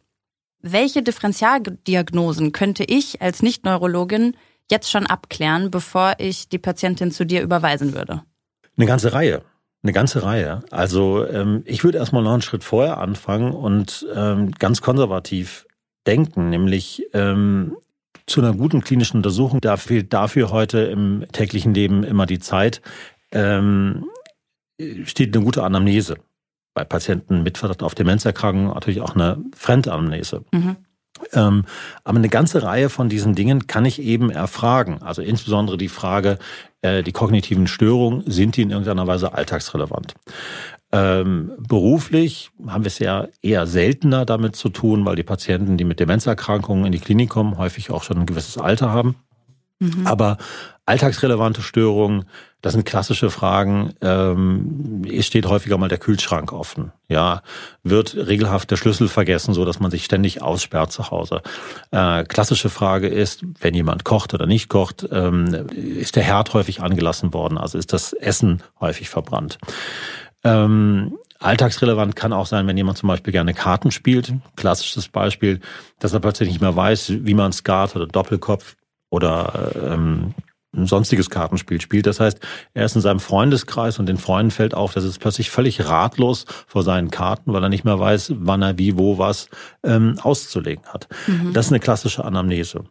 Welche 0.62 1.04
Differentialdiagnosen 1.04 2.52
könnte 2.52 2.84
ich 2.84 3.22
als 3.22 3.42
Nicht-Neurologin 3.42 4.36
jetzt 4.70 4.92
schon 4.92 5.06
abklären, 5.06 5.72
bevor 5.72 6.16
ich 6.18 6.50
die 6.50 6.58
Patientin 6.58 7.12
zu 7.12 7.26
dir 7.26 7.42
überweisen 7.42 7.94
würde? 7.94 8.24
Eine 8.76 8.86
ganze 8.86 9.14
Reihe. 9.14 9.44
Eine 9.84 9.94
ganze 9.94 10.24
Reihe. 10.24 10.62
Also 10.72 11.26
ähm, 11.26 11.62
ich 11.66 11.84
würde 11.84 12.00
erstmal 12.00 12.24
noch 12.24 12.34
einen 12.34 12.42
Schritt 12.42 12.64
vorher 12.64 12.98
anfangen 12.98 13.52
und 13.52 14.06
ähm, 14.14 14.52
ganz 14.52 14.82
konservativ 14.82 15.68
denken, 16.08 16.50
nämlich 16.50 17.04
ähm, 17.14 17.78
zu 18.26 18.42
einer 18.42 18.54
guten 18.54 18.82
klinischen 18.82 19.18
Untersuchung, 19.18 19.62
da 19.62 19.78
fehlt 19.78 20.14
dafür 20.14 20.52
heute 20.52 20.80
im 20.80 21.26
täglichen 21.32 21.74
Leben 21.74 22.04
immer 22.04 22.26
die 22.26 22.40
Zeit, 22.40 22.82
ähm, 23.32 24.06
steht 25.06 25.36
eine 25.36 25.44
gute 25.44 25.64
Anamnese. 25.64 26.18
Bei 26.74 26.84
Patienten 26.84 27.44
mit 27.44 27.58
Verdacht 27.58 27.82
auf 27.82 27.96
Demenzerkrankungen 27.96 28.74
natürlich 28.74 29.02
auch 29.02 29.16
eine 29.16 29.44
Fremdanamnese. 29.56 30.44
Mhm. 30.52 30.76
Ähm, 31.34 31.66
aber 32.04 32.18
eine 32.18 32.30
ganze 32.30 32.62
Reihe 32.62 32.90
von 32.90 33.10
diesen 33.10 33.34
Dingen 33.34 33.66
kann 33.66 33.86
ich 33.86 34.02
eben 34.02 34.30
erfragen. 34.30 35.02
Also 35.02 35.22
insbesondere 35.22 35.78
die 35.78 35.90
Frage, 35.90 36.38
äh, 36.82 37.04
die 37.04 37.12
kognitiven 37.12 37.68
Störungen, 37.68 38.24
sind 38.26 38.58
die 38.58 38.62
in 38.62 38.72
irgendeiner 38.72 39.08
Weise 39.08 39.34
alltagsrelevant? 39.34 40.16
Ähm, 40.92 41.52
beruflich 41.68 42.52
haben 42.66 42.84
wir 42.86 42.88
es 42.88 43.00
ja 43.00 43.28
eher 43.42 43.68
seltener 43.68 44.26
damit 44.26 44.56
zu 44.56 44.70
tun, 44.70 45.06
weil 45.06 45.16
die 45.16 45.24
Patienten, 45.24 45.78
die 45.78 45.84
mit 45.84 46.00
Demenzerkrankungen 46.00 46.86
in 46.86 46.92
die 46.94 47.00
Klinik 47.00 47.30
kommen, 47.30 47.58
häufig 47.58 47.92
auch 47.92 48.04
schon 48.04 48.20
ein 48.20 48.26
gewisses 48.26 48.58
Alter 48.58 48.92
haben. 48.92 49.16
Mhm. 49.80 50.08
Aber 50.08 50.38
alltagsrelevante 50.88 51.62
Störungen, 51.62 52.26
das 52.62 52.74
sind 52.74 52.86
klassische 52.86 53.30
Fragen. 53.30 53.94
Ähm, 54.02 55.06
steht 55.20 55.46
häufiger 55.46 55.78
mal 55.78 55.90
der 55.90 55.98
Kühlschrank 56.00 56.54
offen. 56.54 56.92
Ja, 57.08 57.44
wird 57.84 58.16
regelhaft 58.16 58.72
der 58.72 58.78
Schlüssel 58.78 59.10
vergessen, 59.10 59.54
so 59.54 59.66
dass 59.66 59.80
man 59.80 59.92
sich 59.92 60.06
ständig 60.06 60.42
aussperrt 60.42 60.92
zu 60.92 61.12
Hause. 61.12 61.42
Äh, 61.92 62.24
klassische 62.24 62.70
Frage 62.70 63.08
ist, 63.08 63.44
wenn 63.60 63.74
jemand 63.74 64.06
kocht 64.06 64.34
oder 64.34 64.48
nicht 64.48 64.70
kocht, 64.70 65.08
ähm, 65.12 65.68
ist 65.76 66.16
der 66.16 66.24
Herd 66.24 66.54
häufig 66.54 66.82
angelassen 66.82 67.34
worden? 67.34 67.58
Also 67.58 67.78
ist 67.78 67.92
das 67.92 68.14
Essen 68.14 68.64
häufig 68.80 69.10
verbrannt? 69.10 69.60
Ähm, 70.44 71.18
Alltagsrelevant 71.40 72.16
kann 72.16 72.34
auch 72.34 72.48
sein, 72.48 72.66
wenn 72.66 72.78
jemand 72.78 72.98
zum 72.98 73.08
Beispiel 73.08 73.34
gerne 73.34 73.54
Karten 73.54 73.92
spielt. 73.92 74.34
Klassisches 74.56 75.10
Beispiel, 75.10 75.60
dass 76.00 76.14
er 76.14 76.20
plötzlich 76.22 76.50
nicht 76.50 76.62
mehr 76.62 76.76
weiß, 76.76 77.12
wie 77.20 77.36
man 77.36 77.52
Skat 77.52 77.96
oder 77.96 78.08
Doppelkopf 78.08 78.76
oder 79.10 79.72
ähm, 79.76 80.34
ein 80.78 80.86
sonstiges 80.86 81.30
Kartenspiel 81.30 81.82
spielt. 81.82 82.08
Das 82.08 82.20
heißt, 82.20 82.40
er 82.74 82.86
ist 82.86 82.96
in 82.96 83.02
seinem 83.02 83.20
Freundeskreis 83.20 84.00
und 84.00 84.06
den 84.06 84.18
Freunden 84.18 84.52
fällt 84.52 84.74
auf, 84.74 84.94
dass 84.94 85.04
es 85.04 85.18
plötzlich 85.18 85.50
völlig 85.50 85.86
ratlos 85.86 86.46
vor 86.68 86.84
seinen 86.84 87.12
Karten, 87.12 87.54
weil 87.54 87.64
er 87.64 87.70
nicht 87.70 87.84
mehr 87.84 88.00
weiß, 88.00 88.34
wann 88.38 88.62
er 88.62 88.78
wie, 88.78 88.98
wo, 88.98 89.18
was 89.18 89.50
ähm, 89.84 90.20
auszulegen 90.22 90.86
hat. 90.86 91.08
Mhm. 91.28 91.54
Das 91.54 91.68
ist 91.68 91.72
eine 91.72 91.80
klassische 91.80 92.24
Anamnese. 92.24 92.84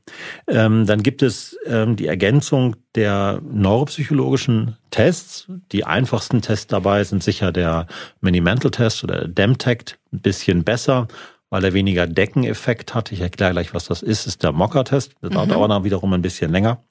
Ähm, 0.49 0.87
dann 0.87 1.03
gibt 1.03 1.23
es 1.23 1.57
ähm, 1.67 1.97
die 1.97 2.07
Ergänzung 2.07 2.77
der 2.95 3.41
neuropsychologischen 3.49 4.77
Tests. 4.91 5.47
Die 5.73 5.85
einfachsten 5.85 6.43
Tests 6.43 6.67
dabei 6.67 7.05
sind 7.05 7.23
sicher 7.23 7.53
der 7.53 7.87
Mini-Mental-Test 8.21 9.05
oder 9.05 9.29
DEMTECT, 9.29 9.99
ein 10.13 10.21
bisschen 10.21 10.65
besser 10.65 11.09
weil 11.49 11.65
er 11.65 11.75
weniger 11.75 12.09
Deckeneffekt 12.09 12.93
hat. 12.93 13.13
Ich 13.13 13.21
erkläre 13.21 13.53
gleich, 13.53 13.73
was 13.73 13.87
das 13.87 14.03
ist. 14.03 14.27
ist 14.27 14.43
der 14.43 14.51
Mocker-Test. 14.51 15.13
Das 15.21 15.31
dauert 15.31 15.47
mhm. 15.47 15.55
aber 15.55 15.69
dann 15.69 15.85
wiederum 15.85 16.13
ein 16.13 16.21
bisschen 16.21 16.51
länger 16.51 16.83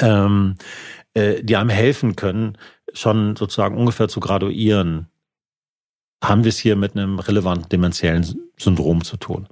ähm, 0.00 0.56
äh, 1.14 1.42
die 1.42 1.56
einem 1.56 1.70
helfen 1.70 2.16
können, 2.16 2.56
schon 2.92 3.36
sozusagen 3.36 3.76
ungefähr 3.76 4.08
zu 4.08 4.20
graduieren, 4.20 5.06
haben 6.22 6.44
wir 6.44 6.50
es 6.50 6.58
hier 6.58 6.76
mit 6.76 6.96
einem 6.96 7.18
relevanten 7.18 7.68
dementiellen 7.68 8.50
Syndrom 8.58 9.02
zu 9.04 9.16
tun. 9.16 9.48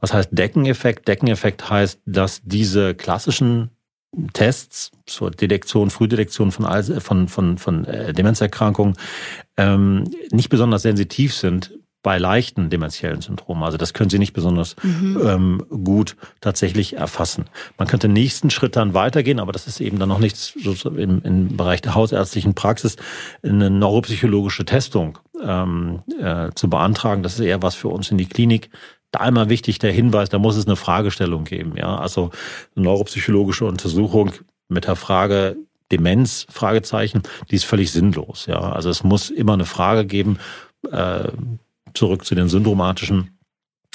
Was 0.00 0.12
heißt 0.12 0.28
Deckeneffekt? 0.32 1.08
Deckeneffekt 1.08 1.68
heißt, 1.68 2.00
dass 2.06 2.42
diese 2.44 2.94
klassischen 2.94 3.70
Tests 4.34 4.92
zur 5.06 5.30
Detektion, 5.30 5.90
Frühdetektion 5.90 6.52
von, 6.52 6.66
von, 7.00 7.28
von, 7.28 7.58
von 7.58 7.84
äh, 7.86 8.12
Demenzerkrankungen 8.12 8.94
ähm, 9.56 10.04
nicht 10.30 10.50
besonders 10.50 10.82
sensitiv 10.82 11.34
sind 11.34 11.72
bei 12.02 12.18
leichten 12.18 12.68
dementiellen 12.68 13.20
Syndromen. 13.20 13.62
Also 13.62 13.78
das 13.78 13.94
können 13.94 14.10
Sie 14.10 14.18
nicht 14.18 14.32
besonders 14.32 14.74
mhm. 14.82 15.20
ähm, 15.24 15.66
gut 15.84 16.16
tatsächlich 16.40 16.96
erfassen. 16.96 17.44
Man 17.78 17.86
könnte 17.86 18.08
den 18.08 18.14
nächsten 18.14 18.50
Schritt 18.50 18.74
dann 18.76 18.92
weitergehen, 18.94 19.38
aber 19.38 19.52
das 19.52 19.66
ist 19.66 19.80
eben 19.80 19.98
dann 19.98 20.08
noch 20.08 20.18
nichts 20.18 20.52
so 20.56 20.90
im, 20.90 21.22
im 21.22 21.56
Bereich 21.56 21.80
der 21.80 21.94
hausärztlichen 21.94 22.54
Praxis, 22.54 22.96
eine 23.42 23.70
neuropsychologische 23.70 24.64
Testung 24.64 25.18
ähm, 25.42 26.02
äh, 26.20 26.50
zu 26.54 26.68
beantragen. 26.68 27.22
Das 27.22 27.34
ist 27.34 27.40
eher 27.40 27.62
was 27.62 27.76
für 27.76 27.88
uns 27.88 28.10
in 28.10 28.18
die 28.18 28.26
Klinik. 28.26 28.70
Da 29.12 29.20
einmal 29.20 29.48
wichtig 29.48 29.78
der 29.78 29.92
Hinweis, 29.92 30.28
da 30.30 30.38
muss 30.38 30.56
es 30.56 30.66
eine 30.66 30.76
Fragestellung 30.76 31.44
geben. 31.44 31.74
Ja, 31.76 31.98
also 31.98 32.30
eine 32.74 32.84
neuropsychologische 32.84 33.66
Untersuchung 33.66 34.32
mit 34.68 34.86
der 34.86 34.96
Frage, 34.96 35.56
Demenz, 35.92 36.46
Fragezeichen, 36.50 37.22
die 37.50 37.56
ist 37.56 37.64
völlig 37.64 37.92
sinnlos. 37.92 38.46
Ja, 38.46 38.60
also 38.60 38.88
es 38.88 39.04
muss 39.04 39.30
immer 39.30 39.52
eine 39.52 39.66
Frage 39.66 40.06
geben, 40.06 40.38
äh, 40.90 41.28
zurück 41.94 42.24
zu 42.24 42.34
den 42.34 42.48
syndromatischen 42.48 43.38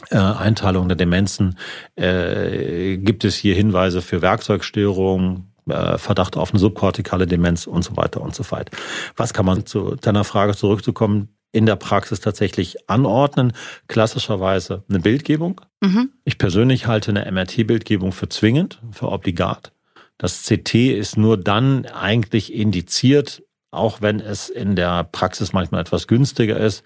äh, 0.09 0.17
Einteilungen 0.17 0.89
der 0.89 0.97
Demenzen. 0.97 1.57
Äh, 1.95 2.97
gibt 2.97 3.23
es 3.25 3.35
hier 3.35 3.55
Hinweise 3.55 4.01
für 4.01 4.21
Werkzeugstörungen, 4.21 5.53
äh, 5.69 5.97
Verdacht 5.97 6.37
auf 6.37 6.51
eine 6.51 6.59
subkortikale 6.59 7.27
Demenz 7.27 7.67
und 7.67 7.83
so 7.83 7.97
weiter 7.97 8.21
und 8.21 8.35
so 8.35 8.43
fort. 8.43 8.69
Was 9.15 9.33
kann 9.33 9.45
man 9.45 9.65
zu 9.65 9.95
deiner 9.95 10.23
Frage 10.23 10.55
zurückzukommen? 10.55 11.29
in 11.53 11.65
der 11.65 11.77
Praxis 11.77 12.19
tatsächlich 12.19 12.89
anordnen. 12.89 13.53
Klassischerweise 13.87 14.83
eine 14.89 14.99
Bildgebung. 14.99 15.61
Mhm. 15.81 16.11
Ich 16.25 16.37
persönlich 16.37 16.87
halte 16.87 17.11
eine 17.11 17.31
MRT-Bildgebung 17.31 18.11
für 18.11 18.29
zwingend, 18.29 18.81
für 18.91 19.09
obligat. 19.09 19.71
Das 20.17 20.43
CT 20.43 20.75
ist 20.75 21.17
nur 21.17 21.37
dann 21.37 21.85
eigentlich 21.85 22.53
indiziert, 22.53 23.43
auch 23.71 24.01
wenn 24.01 24.19
es 24.19 24.49
in 24.49 24.75
der 24.75 25.03
Praxis 25.05 25.53
manchmal 25.53 25.81
etwas 25.81 26.07
günstiger 26.07 26.57
ist, 26.57 26.83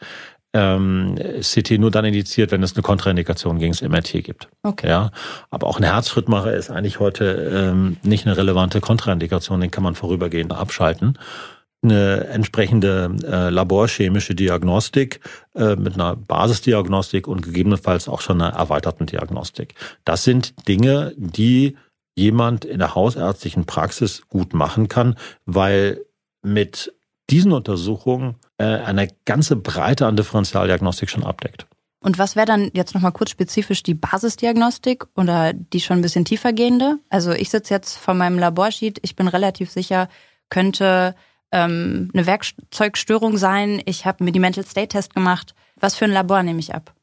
ähm, 0.54 1.16
CT 1.40 1.80
nur 1.80 1.92
dann 1.92 2.06
indiziert, 2.06 2.52
wenn 2.52 2.64
es 2.64 2.76
eine 2.76 2.84
Kontraindikation 2.84 3.60
gegen 3.60 3.72
das 3.72 3.82
MRT 3.82 4.24
gibt. 4.24 4.50
Okay. 4.64 4.90
Ja, 4.90 5.12
aber 5.50 5.68
auch 5.68 5.78
ein 5.78 5.84
Herzschrittmacher 5.84 6.54
ist 6.54 6.70
eigentlich 6.70 7.00
heute 7.00 7.26
ähm, 7.54 7.98
nicht 8.04 8.26
eine 8.26 8.38
relevante 8.38 8.82
Kontraindikation, 8.82 9.62
den 9.62 9.72
kann 9.72 9.84
man 9.84 9.96
vorübergehend 9.96 10.54
abschalten. 10.54 11.18
Eine 11.84 12.26
entsprechende 12.26 13.16
äh, 13.24 13.50
laborchemische 13.50 14.36
Diagnostik 14.36 15.20
äh, 15.56 15.76
mit 15.76 15.96
einer 15.96 16.16
Basisdiagnostik 16.16 17.28
und 17.28 17.42
gegebenenfalls 17.42 18.08
auch 18.08 18.22
schon 18.22 18.42
einer 18.42 18.54
erweiterten 18.54 19.08
Diagnostik. 19.08 19.74
Das 20.06 20.24
sind 20.24 20.68
Dinge, 20.68 21.14
die 21.18 21.76
jemand 22.14 22.66
in 22.66 22.80
der 22.80 22.94
hausärztlichen 22.94 23.66
Praxis 23.66 24.28
gut 24.28 24.54
machen 24.54 24.90
kann, 24.90 25.16
weil 25.46 26.02
mit 26.44 26.94
diesen 27.32 27.52
Untersuchungen 27.52 28.36
äh, 28.58 28.66
eine 28.66 29.08
ganze 29.26 29.56
Breite 29.56 30.06
an 30.06 30.18
Differentialdiagnostik 30.18 31.10
schon 31.10 31.24
abdeckt. 31.24 31.66
Und 32.04 32.18
was 32.18 32.36
wäre 32.36 32.48
dann 32.48 32.72
jetzt 32.74 32.96
nochmal 32.96 33.12
kurz 33.12 33.30
spezifisch 33.30 33.84
die 33.84 33.94
Basisdiagnostik 33.94 35.06
oder 35.16 35.54
die 35.54 35.80
schon 35.80 36.00
ein 36.00 36.02
bisschen 36.02 36.26
tiefer 36.26 36.52
gehende? 36.52 36.98
Also 37.10 37.32
ich 37.32 37.50
sitze 37.50 37.74
jetzt 37.74 37.98
vor 37.98 38.16
meinem 38.16 38.40
Laborsheet, 38.40 39.00
ich 39.04 39.16
bin 39.16 39.28
relativ 39.28 39.70
sicher, 39.70 40.10
könnte 40.50 41.16
ähm, 41.52 42.10
eine 42.14 42.26
Werkzeugstörung 42.26 43.38
sein. 43.38 43.82
Ich 43.86 44.06
habe 44.06 44.24
mir 44.24 44.32
die 44.32 44.40
Mental 44.40 44.66
State 44.66 44.90
Test 44.90 45.14
gemacht. 45.14 45.54
Was 45.80 45.96
für 45.96 46.06
ein 46.06 46.12
Labor 46.12 46.42
nehme 46.42 46.60
ich 46.60 46.74
ab? 46.74 46.94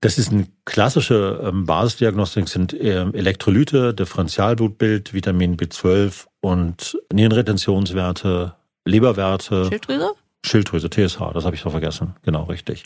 Das 0.00 0.18
ist 0.18 0.30
eine 0.30 0.46
klassische 0.66 1.40
ähm, 1.42 1.64
Basisdiagnostik, 1.64 2.48
sind 2.48 2.76
ähm, 2.78 3.14
Elektrolyte, 3.14 3.94
Differentialblutbild, 3.94 5.14
Vitamin 5.14 5.56
B12 5.56 6.26
und 6.42 6.98
Nierenretentionswerte, 7.10 8.54
Leberwerte. 8.84 9.66
Schilddrüse? 9.66 10.14
Schilddrüse, 10.44 10.90
TSH, 10.90 11.32
das 11.32 11.46
habe 11.46 11.56
ich 11.56 11.62
doch 11.62 11.70
vergessen. 11.70 12.14
Genau, 12.22 12.44
richtig. 12.44 12.84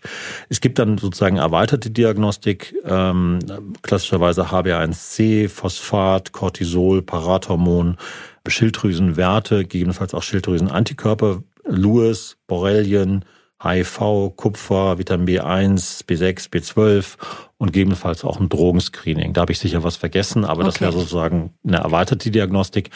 Es 0.48 0.60
gibt 0.60 0.78
dann 0.78 0.96
sozusagen 0.96 1.38
erweiterte 1.38 1.90
Diagnostik, 1.90 2.74
ähm, 2.84 3.40
klassischerweise 3.82 4.52
HbA1c, 4.52 5.48
Phosphat, 5.48 6.32
Cortisol, 6.32 7.02
Parathormon, 7.02 7.96
Schilddrüsenwerte, 8.46 9.62
gegebenenfalls 9.62 10.14
auch 10.14 10.22
Schilddrüsenantikörper, 10.22 11.42
Lewis, 11.66 12.36
Borrelien, 12.46 13.24
HIV, 13.60 14.34
Kupfer, 14.36 14.98
Vitamin 14.98 15.26
B1, 15.26 16.04
B6, 16.06 16.50
B12 16.50 17.16
und 17.56 17.72
gegebenenfalls 17.72 18.24
auch 18.24 18.38
ein 18.38 18.48
Drogenscreening. 18.48 19.32
Da 19.32 19.40
habe 19.40 19.52
ich 19.52 19.58
sicher 19.58 19.82
was 19.82 19.96
vergessen, 19.96 20.44
aber 20.44 20.60
okay. 20.60 20.66
das 20.66 20.80
wäre 20.80 20.92
sozusagen 20.92 21.54
eine 21.66 21.78
erweiterte 21.78 22.30
Diagnostik. 22.30 22.90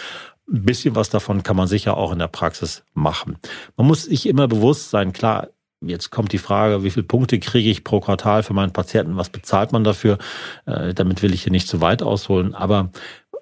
Ein 0.50 0.64
bisschen 0.64 0.96
was 0.96 1.08
davon 1.10 1.42
kann 1.42 1.56
man 1.56 1.68
sicher 1.68 1.96
auch 1.96 2.12
in 2.12 2.18
der 2.18 2.28
Praxis 2.28 2.84
machen. 2.94 3.38
Man 3.76 3.86
muss 3.86 4.04
sich 4.04 4.26
immer 4.26 4.48
bewusst 4.48 4.90
sein, 4.90 5.12
klar, 5.12 5.48
jetzt 5.80 6.10
kommt 6.10 6.32
die 6.32 6.38
Frage, 6.38 6.84
wie 6.84 6.90
viele 6.90 7.06
Punkte 7.06 7.38
kriege 7.38 7.70
ich 7.70 7.84
pro 7.84 8.00
Quartal 8.00 8.42
für 8.42 8.54
meinen 8.54 8.72
Patienten, 8.72 9.16
was 9.16 9.30
bezahlt 9.30 9.72
man 9.72 9.84
dafür? 9.84 10.18
Äh, 10.66 10.94
damit 10.94 11.22
will 11.22 11.34
ich 11.34 11.44
hier 11.44 11.52
nicht 11.52 11.68
zu 11.68 11.80
weit 11.80 12.02
ausholen, 12.02 12.54
aber 12.54 12.90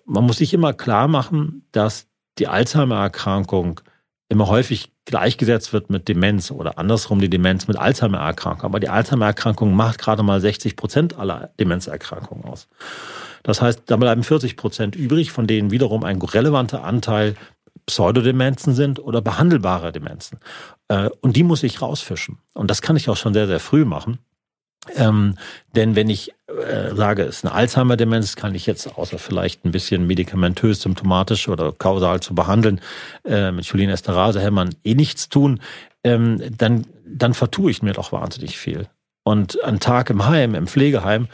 man 0.04 0.24
muss 0.24 0.38
sich 0.38 0.52
immer 0.54 0.72
klar 0.72 1.08
machen, 1.08 1.66
dass 1.72 2.08
die 2.38 2.48
Alzheimer-Erkrankung 2.48 3.80
immer 4.28 4.46
häufig 4.46 4.92
gleichgesetzt 5.04 5.72
wird 5.72 5.90
mit 5.90 6.08
Demenz 6.08 6.50
oder 6.50 6.78
andersrum 6.78 7.20
die 7.20 7.28
Demenz 7.28 7.66
mit 7.66 7.76
Alzheimer-Erkrankung. 7.76 8.64
Aber 8.64 8.80
die 8.80 8.88
Alzheimer-Erkrankung 8.88 9.74
macht 9.74 9.98
gerade 9.98 10.22
mal 10.22 10.40
60 10.40 10.76
Prozent 10.76 11.18
aller 11.18 11.50
Demenzerkrankungen 11.58 12.44
aus. 12.44 12.68
Das 13.42 13.62
heißt, 13.62 13.82
da 13.86 13.96
bleiben 13.96 14.22
40 14.22 14.56
Prozent 14.56 14.96
übrig, 14.96 15.32
von 15.32 15.46
denen 15.46 15.70
wiederum 15.70 16.04
ein 16.04 16.20
relevanter 16.20 16.84
Anteil 16.84 17.36
Pseudodemenzen 17.86 18.74
sind 18.74 19.00
oder 19.00 19.20
behandelbare 19.20 19.92
Demenzen. 19.92 20.38
Äh, 20.88 21.10
und 21.20 21.36
die 21.36 21.42
muss 21.42 21.62
ich 21.62 21.82
rausfischen. 21.82 22.38
Und 22.54 22.70
das 22.70 22.82
kann 22.82 22.96
ich 22.96 23.08
auch 23.08 23.16
schon 23.16 23.34
sehr, 23.34 23.46
sehr 23.46 23.60
früh 23.60 23.84
machen. 23.84 24.18
Ähm, 24.96 25.36
denn 25.74 25.94
wenn 25.94 26.08
ich 26.08 26.32
äh, 26.46 26.94
sage, 26.94 27.22
es 27.24 27.38
ist 27.38 27.44
eine 27.44 27.54
Alzheimer-Demenz, 27.54 28.36
kann 28.36 28.54
ich 28.54 28.66
jetzt 28.66 28.96
außer 28.96 29.18
vielleicht 29.18 29.64
ein 29.64 29.72
bisschen 29.72 30.06
medikamentös, 30.06 30.82
symptomatisch 30.82 31.48
oder 31.48 31.72
kausal 31.72 32.20
zu 32.20 32.34
behandeln, 32.34 32.80
äh, 33.24 33.52
mit 33.52 33.68
Cholinesterase-Hämmern 33.68 34.74
eh 34.84 34.94
nichts 34.94 35.28
tun, 35.28 35.60
ähm, 36.02 36.40
dann, 36.56 36.86
dann 37.06 37.34
vertue 37.34 37.70
ich 37.70 37.82
mir 37.82 37.92
doch 37.92 38.12
wahnsinnig 38.12 38.56
viel. 38.56 38.88
Und 39.22 39.62
ein 39.62 39.80
Tag 39.80 40.08
im 40.08 40.26
Heim, 40.26 40.54
im 40.54 40.66
Pflegeheim, 40.66 41.28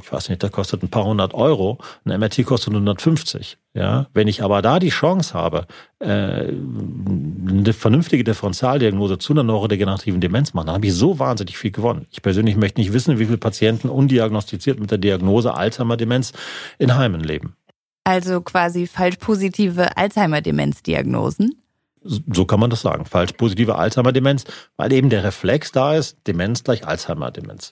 ich 0.00 0.10
weiß 0.10 0.30
nicht, 0.30 0.42
der 0.42 0.50
kostet 0.50 0.82
ein 0.82 0.88
paar 0.88 1.04
hundert 1.04 1.34
Euro, 1.34 1.78
ein 2.04 2.18
MRT 2.18 2.44
kostet 2.46 2.72
150. 2.72 3.58
Ja, 3.74 4.06
wenn 4.14 4.28
ich 4.28 4.42
aber 4.42 4.62
da 4.62 4.78
die 4.78 4.88
Chance 4.88 5.34
habe, 5.34 5.66
äh, 5.98 6.06
eine 6.06 7.72
vernünftige 7.72 8.24
Differentialdiagnose 8.24 9.18
zu 9.18 9.32
einer 9.32 9.42
neurodegenerativen 9.42 10.20
Demenz 10.20 10.54
machen, 10.54 10.68
dann 10.68 10.76
habe 10.76 10.86
ich 10.86 10.94
so 10.94 11.18
wahnsinnig 11.18 11.58
viel 11.58 11.70
gewonnen. 11.70 12.06
Ich 12.10 12.22
persönlich 12.22 12.56
möchte 12.56 12.80
nicht 12.80 12.92
wissen, 12.92 13.18
wie 13.18 13.26
viele 13.26 13.36
Patienten 13.36 13.88
undiagnostiziert 13.88 14.80
mit 14.80 14.90
der 14.90 14.98
Diagnose 14.98 15.54
Alzheimer-Demenz 15.54 16.32
in 16.78 16.96
Heimen 16.96 17.20
leben. 17.20 17.56
Also 18.04 18.40
quasi 18.40 18.86
falsch 18.86 19.16
positive 19.16 19.96
Alzheimer-Demenz-Diagnosen? 19.96 21.56
So 22.02 22.44
kann 22.44 22.60
man 22.60 22.70
das 22.70 22.82
sagen. 22.82 23.06
Falsch 23.06 23.32
positive 23.32 23.76
Alzheimer-Demenz, 23.76 24.44
weil 24.76 24.92
eben 24.92 25.10
der 25.10 25.24
Reflex 25.24 25.72
da 25.72 25.94
ist, 25.94 26.18
Demenz 26.26 26.62
gleich 26.64 26.86
Alzheimer-Demenz. 26.86 27.70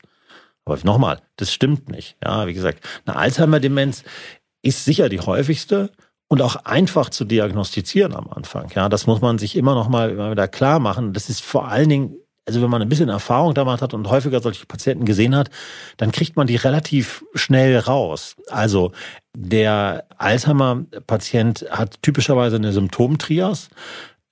Aber 0.65 0.79
nochmal, 0.85 1.21
das 1.37 1.53
stimmt 1.53 1.89
nicht. 1.89 2.17
Ja, 2.25 2.47
wie 2.47 2.55
gesagt, 2.55 2.87
eine 3.05 3.17
Alzheimer-Demenz 3.17 4.05
ist 4.63 4.85
sicher 4.85 5.09
die 5.09 5.21
häufigste 5.21 5.91
und 6.29 6.41
auch 6.41 6.57
einfach 6.65 7.11
zu 7.11 7.25
diagnostizieren 7.25 8.15
am 8.15 8.29
Anfang. 8.29 8.71
Ja, 8.75 8.89
das 8.89 9.07
muss 9.07 9.21
man 9.21 9.39
sich 9.39 9.57
immer 9.57 9.75
noch 9.75 9.89
mal 9.89 10.11
immer 10.11 10.31
wieder 10.31 10.49
klar 10.49 10.79
machen. 10.79 11.13
Das 11.13 11.29
ist 11.29 11.43
vor 11.43 11.69
allen 11.69 11.89
Dingen, 11.89 12.17
also 12.47 12.63
wenn 12.63 12.71
man 12.71 12.81
ein 12.81 12.89
bisschen 12.89 13.09
Erfahrung 13.09 13.55
damit 13.55 13.83
hat 13.83 13.93
und 13.93 14.09
häufiger 14.09 14.41
solche 14.41 14.67
Patienten 14.67 15.05
gesehen 15.05 15.37
hat, 15.37 15.51
dann 15.97 16.13
kriegt 16.13 16.37
man 16.37 16.47
die 16.47 16.57
relativ 16.57 17.25
schnell 17.35 17.79
raus. 17.79 18.37
Also 18.49 18.93
der 19.37 20.07
Alzheimer-Patient 20.17 21.67
hat 21.71 22.03
typischerweise 22.03 22.57
eine 22.57 22.73
Symptomtrias. 22.73 23.69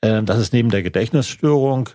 Ähm, 0.03 0.27
das 0.27 0.39
ist 0.39 0.53
neben 0.53 0.71
der 0.71 0.83
Gedächtnisstörung 0.83 1.91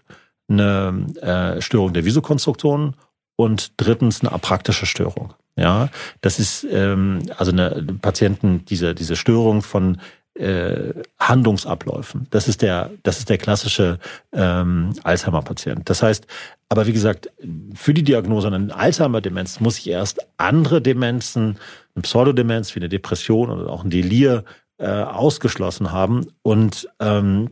eine 0.48 1.08
äh, 1.22 1.62
Störung 1.62 1.94
der 1.94 2.06
Visokonstruktion 2.06 2.96
und 3.36 3.74
drittens 3.78 4.22
eine 4.22 4.32
apraktische 4.32 4.86
Störung. 4.86 5.34
Ja, 5.58 5.90
das 6.22 6.40
ist 6.40 6.66
ähm, 6.70 7.24
also 7.38 7.52
eine 7.52 7.72
Patienten 8.02 8.66
diese 8.66 8.94
diese 8.94 9.16
Störung 9.16 9.62
von 9.62 10.00
äh, 10.34 10.94
Handlungsabläufen. 11.18 12.28
Das 12.30 12.50
ist 12.50 12.62
der 12.62 12.92
das 13.04 13.20
ist 13.20 13.30
der 13.30 13.38
klassische 13.38 14.00
ähm, 14.34 14.94
Alzheimer-Patient. 15.04 15.90
Das 15.90 16.04
heißt, 16.04 16.28
aber 16.68 16.88
wie 16.88 16.94
gesagt, 16.94 17.32
für 17.74 17.94
die 17.94 18.04
Diagnose 18.04 18.48
einer 18.48 18.76
Alzheimer-Demenz 18.76 19.62
muss 19.62 19.78
ich 19.78 19.90
erst 19.90 20.28
andere 20.38 20.82
Demenzen, 20.82 21.58
eine 21.96 22.02
Pseudodemenz 22.02 22.76
wie 22.76 22.80
eine 22.80 22.90
Depression 22.90 23.50
oder 23.50 23.70
auch 23.70 23.86
ein 23.86 23.90
Delir 23.90 24.44
äh, 24.78 24.88
ausgeschlossen 24.88 25.94
haben 25.94 26.28
und 26.42 26.90
ähm, 27.00 27.52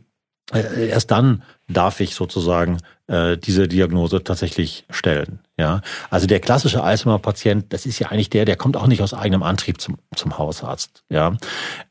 erst 0.52 1.10
dann 1.10 1.42
darf 1.68 2.00
ich 2.00 2.14
sozusagen 2.14 2.78
äh, 3.06 3.36
diese 3.38 3.66
Diagnose 3.68 4.22
tatsächlich 4.22 4.84
stellen. 4.90 5.40
Ja, 5.58 5.80
also 6.10 6.26
der 6.26 6.40
klassische 6.40 6.82
Alzheimer-Patient, 6.82 7.72
das 7.72 7.86
ist 7.86 7.98
ja 7.98 8.08
eigentlich 8.08 8.30
der, 8.30 8.44
der 8.44 8.56
kommt 8.56 8.76
auch 8.76 8.86
nicht 8.86 9.02
aus 9.02 9.14
eigenem 9.14 9.42
Antrieb 9.42 9.80
zum, 9.80 9.98
zum 10.14 10.36
Hausarzt. 10.36 11.04
Ja, 11.08 11.36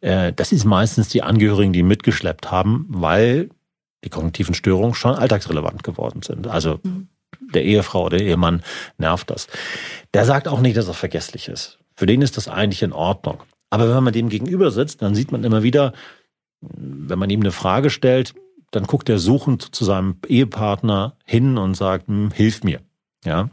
äh, 0.01 0.33
das 0.33 0.51
ist 0.51 0.65
meistens 0.65 1.09
die 1.09 1.23
Angehörigen, 1.23 1.73
die 1.73 1.83
mitgeschleppt 1.83 2.51
haben, 2.51 2.85
weil 2.89 3.49
die 4.03 4.09
kognitiven 4.09 4.53
Störungen 4.53 4.95
schon 4.95 5.15
alltagsrelevant 5.15 5.83
geworden 5.83 6.21
sind. 6.21 6.47
Also 6.47 6.79
mhm. 6.83 7.07
der 7.53 7.63
Ehefrau 7.63 8.05
oder 8.05 8.17
der 8.17 8.27
Ehemann 8.27 8.63
nervt 8.97 9.29
das. 9.29 9.47
Der 10.13 10.25
sagt 10.25 10.47
auch 10.47 10.59
nicht, 10.59 10.77
dass 10.77 10.87
er 10.87 10.93
vergesslich 10.93 11.47
ist. 11.47 11.79
Für 11.95 12.05
den 12.05 12.21
ist 12.21 12.37
das 12.37 12.47
eigentlich 12.47 12.83
in 12.83 12.91
Ordnung. 12.91 13.41
Aber 13.69 13.95
wenn 13.95 14.03
man 14.03 14.13
dem 14.13 14.29
gegenüber 14.29 14.71
sitzt, 14.71 15.01
dann 15.01 15.15
sieht 15.15 15.31
man 15.31 15.43
immer 15.43 15.63
wieder, 15.63 15.93
wenn 16.75 17.19
man 17.19 17.29
ihm 17.29 17.41
eine 17.41 17.51
Frage 17.51 17.89
stellt, 17.89 18.33
dann 18.71 18.85
guckt 18.85 19.09
er 19.09 19.19
suchend 19.19 19.75
zu 19.75 19.85
seinem 19.85 20.17
Ehepartner 20.27 21.15
hin 21.25 21.57
und 21.57 21.75
sagt, 21.75 22.07
hm, 22.07 22.31
hilf 22.31 22.63
mir. 22.63 22.81
Ja. 23.23 23.49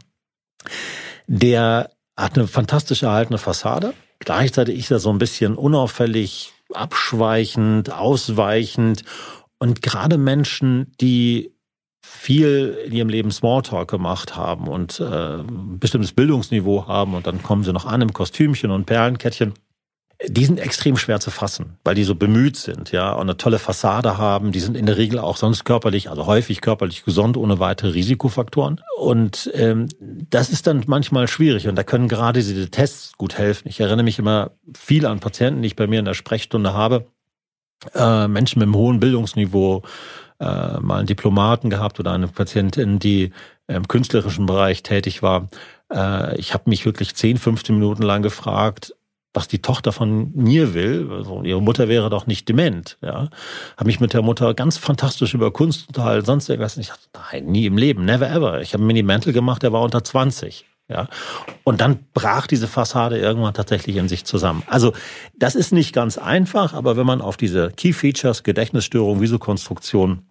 Der 1.27 1.91
hat 2.17 2.37
eine 2.37 2.47
fantastisch 2.47 3.03
erhaltene 3.03 3.37
Fassade. 3.37 3.93
Gleichzeitig 4.19 4.79
ist 4.79 4.91
er 4.91 4.99
so 4.99 5.09
ein 5.09 5.17
bisschen 5.17 5.55
unauffällig, 5.55 6.53
abschweichend, 6.73 7.91
ausweichend. 7.91 9.03
Und 9.59 9.81
gerade 9.81 10.17
Menschen, 10.17 10.93
die 10.99 11.53
viel 12.03 12.77
in 12.85 12.93
ihrem 12.93 13.09
Leben 13.09 13.31
Smalltalk 13.31 13.89
gemacht 13.89 14.35
haben 14.35 14.67
und 14.67 14.99
äh, 14.99 15.03
ein 15.03 15.79
bestimmtes 15.79 16.13
Bildungsniveau 16.13 16.87
haben 16.87 17.13
und 17.13 17.27
dann 17.27 17.43
kommen 17.43 17.63
sie 17.63 17.73
noch 17.73 17.85
an 17.85 18.01
im 18.01 18.11
Kostümchen 18.13 18.71
und 18.71 18.85
Perlenkettchen, 18.85 19.53
die 20.27 20.45
sind 20.45 20.59
extrem 20.59 20.97
schwer 20.97 21.19
zu 21.19 21.31
fassen, 21.31 21.77
weil 21.83 21.95
die 21.95 22.03
so 22.03 22.15
bemüht 22.15 22.55
sind, 22.55 22.91
ja, 22.91 23.11
und 23.13 23.21
eine 23.21 23.37
tolle 23.37 23.57
Fassade 23.57 24.17
haben. 24.17 24.51
Die 24.51 24.59
sind 24.59 24.77
in 24.77 24.85
der 24.85 24.97
Regel 24.97 25.19
auch 25.19 25.37
sonst 25.37 25.63
körperlich, 25.63 26.09
also 26.09 26.27
häufig 26.27 26.61
körperlich 26.61 27.03
gesund, 27.03 27.37
ohne 27.37 27.59
weitere 27.59 27.91
Risikofaktoren. 27.91 28.81
Und 28.97 29.49
ähm, 29.55 29.87
das 29.99 30.49
ist 30.49 30.67
dann 30.67 30.83
manchmal 30.85 31.27
schwierig. 31.27 31.67
Und 31.67 31.75
da 31.75 31.83
können 31.83 32.07
gerade 32.07 32.39
diese 32.41 32.69
Tests 32.69 33.13
gut 33.17 33.37
helfen. 33.37 33.67
Ich 33.67 33.79
erinnere 33.79 34.03
mich 34.03 34.19
immer 34.19 34.51
viel 34.77 35.05
an 35.05 35.19
Patienten, 35.19 35.63
die 35.63 35.67
ich 35.67 35.75
bei 35.75 35.87
mir 35.87 35.99
in 35.99 36.05
der 36.05 36.13
Sprechstunde 36.13 36.73
habe. 36.73 37.07
Äh, 37.95 38.27
Menschen 38.27 38.59
mit 38.59 38.67
einem 38.67 38.75
hohen 38.75 38.99
Bildungsniveau, 38.99 39.81
äh, 40.39 40.79
mal 40.79 40.99
einen 40.99 41.07
Diplomaten 41.07 41.71
gehabt 41.71 41.99
oder 41.99 42.11
eine 42.11 42.27
Patientin, 42.27 42.99
die 42.99 43.31
im 43.67 43.87
künstlerischen 43.87 44.45
Bereich 44.45 44.83
tätig 44.83 45.23
war. 45.23 45.49
Äh, 45.91 46.37
ich 46.37 46.53
habe 46.53 46.69
mich 46.69 46.85
wirklich 46.85 47.15
10, 47.15 47.37
15 47.37 47.75
Minuten 47.75 48.03
lang 48.03 48.21
gefragt, 48.21 48.93
was 49.33 49.47
die 49.47 49.61
Tochter 49.61 49.91
von 49.91 50.31
mir 50.33 50.73
will. 50.73 51.09
Also 51.11 51.43
ihre 51.43 51.61
Mutter 51.61 51.87
wäre 51.87 52.09
doch 52.09 52.27
nicht 52.27 52.49
dement. 52.49 52.97
Ja, 53.01 53.29
habe 53.77 53.87
mich 53.87 53.99
mit 53.99 54.13
der 54.13 54.21
Mutter 54.21 54.53
ganz 54.53 54.77
fantastisch 54.77 55.33
über 55.33 55.51
Kunst 55.51 55.87
unterhalten, 55.87 56.25
sonst 56.25 56.49
irgendwas. 56.49 56.77
Ich 56.77 56.87
dachte, 56.87 57.07
nein, 57.31 57.45
nie 57.45 57.65
im 57.65 57.77
Leben, 57.77 58.05
never 58.05 58.29
ever. 58.29 58.61
Ich 58.61 58.73
habe 58.73 58.83
Mini 58.83 59.03
Mantle 59.03 59.33
gemacht, 59.33 59.63
der 59.63 59.71
war 59.71 59.81
unter 59.81 60.03
20. 60.03 60.65
Ja, 60.89 61.07
und 61.63 61.79
dann 61.79 61.99
brach 62.13 62.47
diese 62.47 62.67
Fassade 62.67 63.17
irgendwann 63.17 63.53
tatsächlich 63.53 63.95
in 63.95 64.09
sich 64.09 64.25
zusammen. 64.25 64.61
Also 64.67 64.91
das 65.37 65.55
ist 65.55 65.71
nicht 65.71 65.93
ganz 65.93 66.17
einfach, 66.17 66.73
aber 66.73 66.97
wenn 66.97 67.05
man 67.05 67.21
auf 67.21 67.37
diese 67.37 67.71
Key 67.71 67.93
Features, 67.93 68.43
Gedächtnisstörung, 68.43 69.21
Visukonstruktion 69.21 70.23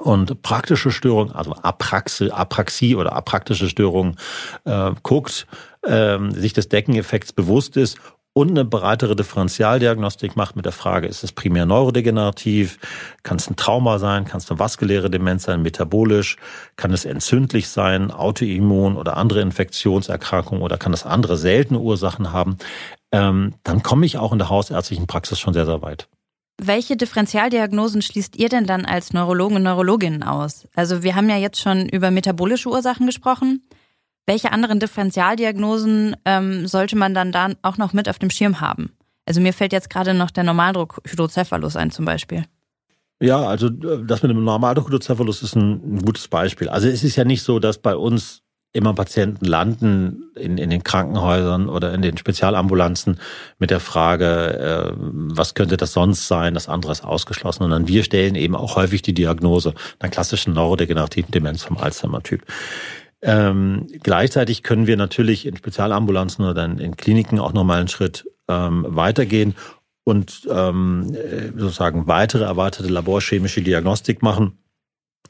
und 0.00 0.42
praktische 0.42 0.90
Störung, 0.90 1.32
also 1.32 1.54
Apraxie, 1.54 2.30
Apraxie 2.30 2.96
oder 2.96 3.14
apraktische 3.14 3.70
Störung 3.70 4.16
äh, 4.66 4.90
guckt, 5.02 5.46
ähm, 5.86 6.32
sich 6.32 6.52
des 6.52 6.68
Deckeneffekts 6.68 7.32
bewusst 7.32 7.78
ist 7.78 7.98
und 8.34 8.50
eine 8.50 8.64
breitere 8.64 9.14
Differentialdiagnostik 9.14 10.36
macht 10.36 10.56
mit 10.56 10.64
der 10.66 10.72
Frage, 10.72 11.06
ist 11.06 11.22
es 11.22 11.32
primär 11.32 11.66
neurodegenerativ, 11.66 12.78
kann 13.22 13.36
es 13.36 13.48
ein 13.48 13.56
Trauma 13.56 13.98
sein, 14.00 14.24
kann 14.24 14.38
es 14.38 14.50
eine 14.50 14.58
vaskuläre 14.58 15.08
Demenz 15.08 15.44
sein, 15.44 15.62
metabolisch, 15.62 16.36
kann 16.76 16.92
es 16.92 17.04
entzündlich 17.04 17.68
sein, 17.68 18.10
autoimmun 18.10 18.96
oder 18.96 19.16
andere 19.16 19.40
Infektionserkrankungen? 19.40 20.62
Oder 20.62 20.78
kann 20.78 20.92
es 20.92 21.06
andere 21.06 21.36
seltene 21.36 21.78
Ursachen 21.78 22.32
haben, 22.32 22.58
ähm, 23.12 23.54
dann 23.62 23.84
komme 23.84 24.04
ich 24.04 24.18
auch 24.18 24.32
in 24.32 24.38
der 24.38 24.50
hausärztlichen 24.50 25.06
Praxis 25.06 25.38
schon 25.38 25.54
sehr, 25.54 25.66
sehr 25.66 25.80
weit. 25.80 26.08
Welche 26.60 26.96
Differentialdiagnosen 26.96 28.02
schließt 28.02 28.36
ihr 28.36 28.48
denn 28.48 28.66
dann 28.66 28.84
als 28.84 29.12
Neurologen 29.12 29.56
und 29.56 29.62
Neurologinnen 29.62 30.24
aus? 30.24 30.66
Also 30.74 31.04
wir 31.04 31.14
haben 31.14 31.28
ja 31.28 31.36
jetzt 31.36 31.60
schon 31.60 31.88
über 31.88 32.10
metabolische 32.10 32.68
Ursachen 32.68 33.06
gesprochen. 33.06 33.62
Welche 34.26 34.52
anderen 34.52 34.80
Differentialdiagnosen 34.80 36.16
ähm, 36.24 36.66
sollte 36.66 36.96
man 36.96 37.14
dann 37.14 37.32
da 37.32 37.50
auch 37.62 37.76
noch 37.76 37.92
mit 37.92 38.08
auf 38.08 38.18
dem 38.18 38.30
Schirm 38.30 38.60
haben? 38.60 38.92
Also 39.26 39.40
mir 39.40 39.52
fällt 39.52 39.72
jetzt 39.72 39.90
gerade 39.90 40.14
noch 40.14 40.30
der 40.30 40.44
Normaldruck-Hydrocephalus 40.44 41.76
ein 41.76 41.90
zum 41.90 42.04
Beispiel. 42.04 42.44
Ja, 43.20 43.42
also 43.42 43.68
das 43.70 44.22
mit 44.22 44.30
dem 44.30 44.44
Normaldruck-Hydrocephalus 44.44 45.42
ist 45.42 45.56
ein, 45.56 45.96
ein 45.96 46.02
gutes 46.02 46.28
Beispiel. 46.28 46.68
Also 46.68 46.88
es 46.88 47.04
ist 47.04 47.16
ja 47.16 47.24
nicht 47.24 47.42
so, 47.42 47.58
dass 47.58 47.78
bei 47.78 47.96
uns 47.96 48.42
immer 48.74 48.92
Patienten 48.92 49.44
landen 49.44 50.32
in, 50.34 50.58
in 50.58 50.68
den 50.68 50.82
Krankenhäusern 50.82 51.68
oder 51.68 51.94
in 51.94 52.02
den 52.02 52.18
Spezialambulanzen 52.18 53.20
mit 53.58 53.70
der 53.70 53.78
Frage, 53.78 54.58
äh, 54.58 54.92
was 54.98 55.54
könnte 55.54 55.76
das 55.76 55.92
sonst 55.92 56.26
sein, 56.26 56.54
das 56.54 56.68
andere 56.68 56.90
ist 56.90 57.04
ausgeschlossen. 57.04 57.62
Und 57.62 57.70
dann 57.70 57.86
wir 57.86 58.02
stellen 58.02 58.34
eben 58.34 58.56
auch 58.56 58.74
häufig 58.74 59.00
die 59.02 59.14
Diagnose 59.14 59.74
einer 60.00 60.10
klassischen 60.10 60.54
neurodegenerativen 60.54 61.30
Demenz 61.30 61.62
vom 61.62 61.78
Alzheimer-Typ. 61.78 62.42
Ähm, 63.24 63.86
gleichzeitig 64.02 64.62
können 64.62 64.86
wir 64.86 64.98
natürlich 64.98 65.46
in 65.46 65.56
Spezialambulanzen 65.56 66.44
oder 66.44 66.64
in, 66.64 66.78
in 66.78 66.96
Kliniken 66.96 67.38
auch 67.38 67.54
nochmal 67.54 67.80
einen 67.80 67.88
Schritt 67.88 68.28
ähm, 68.48 68.84
weitergehen 68.86 69.54
und 70.04 70.46
ähm, 70.50 71.14
äh, 71.14 71.58
sozusagen 71.58 72.06
weitere 72.06 72.44
erweiterte 72.44 72.90
laborchemische 72.90 73.62
Diagnostik 73.62 74.22
machen. 74.22 74.58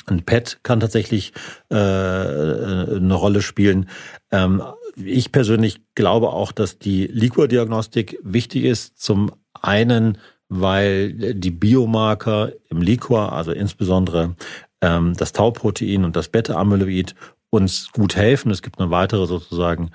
Ein 0.06 0.24
PET 0.24 0.58
kann 0.64 0.80
tatsächlich 0.80 1.32
äh, 1.70 1.76
eine 1.76 3.14
Rolle 3.14 3.42
spielen. 3.42 3.88
Ähm, 4.32 4.60
ich 4.96 5.30
persönlich 5.30 5.82
glaube 5.94 6.30
auch, 6.30 6.50
dass 6.50 6.80
die 6.80 7.06
Liquordiagnostik 7.06 8.18
wichtig 8.24 8.64
ist. 8.64 8.98
Zum 8.98 9.30
einen, 9.62 10.18
weil 10.48 11.34
die 11.34 11.52
Biomarker 11.52 12.52
im 12.68 12.82
Liquor, 12.82 13.32
also 13.32 13.52
insbesondere 13.52 14.34
ähm, 14.80 15.14
das 15.16 15.32
Tauprotein 15.32 16.04
und 16.04 16.16
das 16.16 16.28
Beta-Amyloid 16.28 17.14
uns 17.54 17.90
gut 17.92 18.16
helfen. 18.16 18.50
Es 18.50 18.62
gibt 18.62 18.80
eine 18.80 18.90
weitere 18.90 19.26
sozusagen 19.26 19.90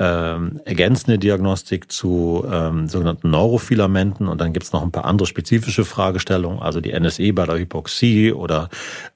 ähm, 0.00 0.60
ergänzende 0.64 1.18
Diagnostik 1.18 1.90
zu 1.90 2.46
ähm, 2.48 2.86
sogenannten 2.86 3.30
Neurofilamenten 3.30 4.28
und 4.28 4.40
dann 4.40 4.52
gibt 4.52 4.64
es 4.64 4.72
noch 4.72 4.82
ein 4.82 4.92
paar 4.92 5.06
andere 5.06 5.26
spezifische 5.26 5.84
Fragestellungen, 5.84 6.60
also 6.60 6.80
die 6.80 6.92
NSE 6.92 7.32
bei 7.32 7.46
der 7.46 7.58
Hypoxie 7.58 8.32
oder 8.32 8.68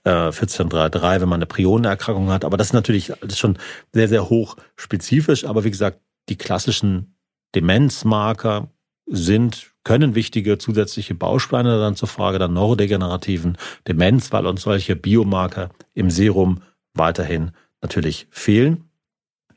äh, 0.03 0.11
1433, 0.11 1.23
wenn 1.23 1.29
man 1.29 1.39
eine 1.39 1.47
Prionenerkrankung 1.47 2.31
hat. 2.31 2.45
Aber 2.45 2.57
das 2.57 2.69
ist 2.69 2.73
natürlich 2.73 3.13
das 3.21 3.35
ist 3.35 3.39
schon 3.39 3.59
sehr, 3.93 4.09
sehr 4.09 4.29
hoch 4.29 4.57
spezifisch. 4.75 5.45
Aber 5.45 5.63
wie 5.63 5.71
gesagt, 5.71 6.01
die 6.29 6.37
klassischen 6.37 7.15
Demenzmarker 7.55 8.69
sind, 9.07 9.71
können 9.85 10.15
wichtige 10.15 10.59
zusätzliche 10.59 11.15
Bausteine 11.15 11.79
dann 11.79 11.97
zur 11.97 12.09
Frage 12.09 12.39
der 12.39 12.49
neurodegenerativen 12.49 13.57
Demenz, 13.87 14.33
weil 14.33 14.47
uns 14.47 14.63
solche 14.63 14.97
Biomarker 14.97 15.71
im 15.95 16.11
Serum 16.11 16.63
weiterhin 16.95 17.53
natürlich 17.83 18.27
fehlen. 18.31 18.89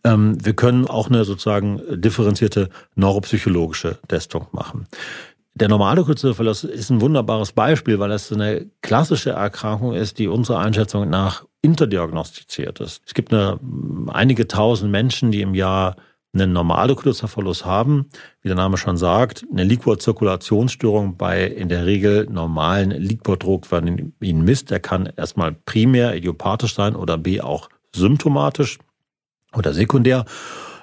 Ähm, 0.04 0.44
wir 0.44 0.54
können 0.54 0.88
auch 0.88 1.10
eine 1.10 1.24
sozusagen 1.24 1.82
differenzierte 2.02 2.70
neuropsychologische 2.96 4.00
Testung 4.08 4.48
machen. 4.52 4.88
Der 5.58 5.70
normale 5.70 6.04
Kurzzeitverlust 6.04 6.66
ist 6.66 6.90
ein 6.90 7.00
wunderbares 7.00 7.54
Beispiel, 7.54 7.98
weil 7.98 8.12
es 8.12 8.32
eine 8.32 8.66
klassische 8.82 9.30
Erkrankung 9.30 9.94
ist, 9.94 10.20
die 10.20 10.28
unserer 10.28 10.60
Einschätzung 10.60 11.10
nach 11.10 11.46
interdiagnostiziert 11.62 12.82
ist. 12.82 13.02
Es 13.06 13.14
gibt 13.14 13.34
eine, 13.34 13.58
einige 14.08 14.50
tausend 14.50 14.92
Menschen, 14.92 15.32
die 15.32 15.42
im 15.42 15.56
Jahr 15.56 15.96
einen 16.34 16.52
normale 16.52 16.96
Kurzzeitverlust 16.96 17.66
haben, 17.66 18.08
wie 18.42 18.50
der 18.50 18.58
Name 18.58 18.78
schon 18.78 18.98
sagt, 18.98 19.46
eine 19.50 19.64
Liquorzirkulationsstörung 19.64 21.16
bei 21.16 21.46
in 21.46 21.70
der 21.70 21.86
Regel 21.86 22.28
normalen 22.30 22.92
Liquordruck, 22.92 23.72
wenn 23.72 24.14
ihn 24.20 24.44
misst, 24.44 24.72
der 24.72 24.82
kann 24.82 25.10
erstmal 25.16 25.54
primär 25.54 26.16
idiopathisch 26.16 26.76
sein 26.76 26.98
oder 26.98 27.18
B 27.18 27.40
auch 27.40 27.70
symptomatisch 27.96 28.80
oder 29.54 29.74
sekundär. 29.74 30.26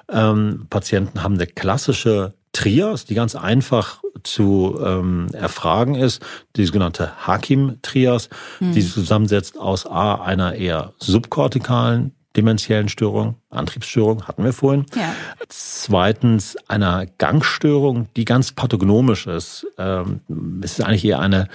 Ähm, 0.09 0.67
Patienten 0.69 1.23
haben 1.23 1.35
eine 1.35 1.47
klassische 1.47 2.33
Trias, 2.51 3.05
die 3.05 3.15
ganz 3.15 3.35
einfach 3.35 4.01
zu 4.23 4.79
ähm, 4.83 5.27
erfragen 5.33 5.95
ist, 5.95 6.23
die 6.55 6.65
sogenannte 6.65 7.27
Hakim-Trias, 7.27 8.29
mhm. 8.59 8.73
die 8.73 8.81
sich 8.81 8.93
zusammensetzt 8.93 9.57
aus 9.57 9.87
A, 9.87 10.15
einer 10.15 10.55
eher 10.55 10.93
subkortikalen 10.99 12.13
dementiellen 12.35 12.89
Störung, 12.89 13.35
Antriebsstörung, 13.49 14.27
hatten 14.27 14.43
wir 14.43 14.53
vorhin. 14.53 14.85
Ja. 14.95 15.15
Zweitens 15.49 16.57
einer 16.67 17.05
Gangstörung, 17.17 18.07
die 18.15 18.25
ganz 18.25 18.51
pathognomisch 18.51 19.27
ist. 19.27 19.67
Ähm, 19.77 20.21
es 20.61 20.79
ist 20.79 20.85
eigentlich 20.85 21.05
eher 21.05 21.19
eine 21.19 21.47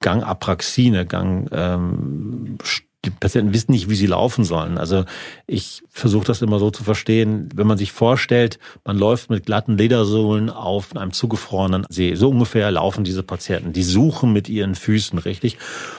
Gangapraxie, 0.00 0.88
eine 0.88 1.06
Gang, 1.06 1.48
ähm, 1.52 2.58
die 3.06 3.10
Patienten 3.10 3.54
wissen 3.54 3.72
nicht, 3.72 3.88
wie 3.88 3.94
sie 3.94 4.06
laufen 4.06 4.44
sollen. 4.44 4.76
Also 4.76 5.04
ich 5.46 5.82
versuche 5.88 6.26
das 6.26 6.42
immer 6.42 6.58
so 6.58 6.70
zu 6.70 6.84
verstehen, 6.84 7.48
wenn 7.54 7.66
man 7.66 7.78
sich 7.78 7.92
vorstellt, 7.92 8.58
man 8.84 8.98
läuft 8.98 9.30
mit 9.30 9.46
glatten 9.46 9.78
Ledersohlen 9.78 10.50
auf 10.50 10.94
einem 10.96 11.12
zugefrorenen 11.12 11.86
See. 11.88 12.14
So 12.14 12.30
ungefähr 12.30 12.70
laufen 12.70 13.04
diese 13.04 13.22
Patienten. 13.22 13.72
Die 13.72 13.82
suchen 13.82 14.32
mit 14.32 14.48
ihren 14.48 14.74
Füßen, 14.74 15.18
richtig? 15.18 15.58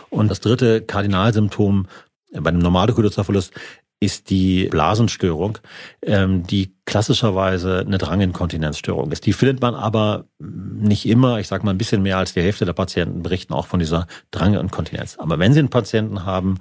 Und 0.09 0.29
das 0.29 0.41
dritte 0.41 0.81
Kardinalsymptom 0.81 1.87
bei 2.33 2.49
einem 2.49 2.59
Normaldekodozerverlust 2.59 3.53
ist 3.99 4.29
die 4.29 4.65
Blasenstörung, 4.65 5.57
ähm, 6.03 6.43
die 6.43 6.75
klassischerweise 6.85 7.79
eine 7.79 7.97
Dranginkontinenzstörung 7.97 9.11
ist. 9.11 9.25
Die 9.25 9.33
findet 9.33 9.61
man 9.61 9.73
aber 9.73 10.25
nicht 10.39 11.07
immer. 11.07 11.39
Ich 11.39 11.47
sage 11.47 11.65
mal, 11.65 11.71
ein 11.71 11.79
bisschen 11.79 12.03
mehr 12.03 12.17
als 12.17 12.33
die 12.33 12.41
Hälfte 12.41 12.65
der 12.65 12.73
Patienten 12.73 13.23
berichten 13.23 13.53
auch 13.53 13.65
von 13.65 13.79
dieser 13.79 14.07
Dranginkontinenz. 14.31 15.17
Aber 15.17 15.39
wenn 15.39 15.53
Sie 15.53 15.59
einen 15.59 15.69
Patienten 15.69 16.25
haben, 16.25 16.59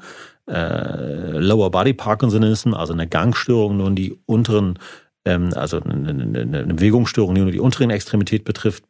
äh, 0.49 1.39
Lower 1.39 1.71
Body 1.71 1.93
Parkinsonism, 1.93 2.73
also 2.73 2.95
eine 2.95 3.07
Gangstörung, 3.07 3.77
nun 3.77 3.95
die 3.95 4.19
unteren, 4.25 4.79
ähm, 5.27 5.51
also 5.55 5.81
eine, 5.81 6.09
eine, 6.09 6.59
eine 6.59 6.75
Bewegungsstörung, 6.75 7.35
die 7.35 7.43
nur 7.43 7.53
die 7.53 7.61
unteren 7.61 7.91
Extremität 7.91 8.45
betrifft, 8.45 8.85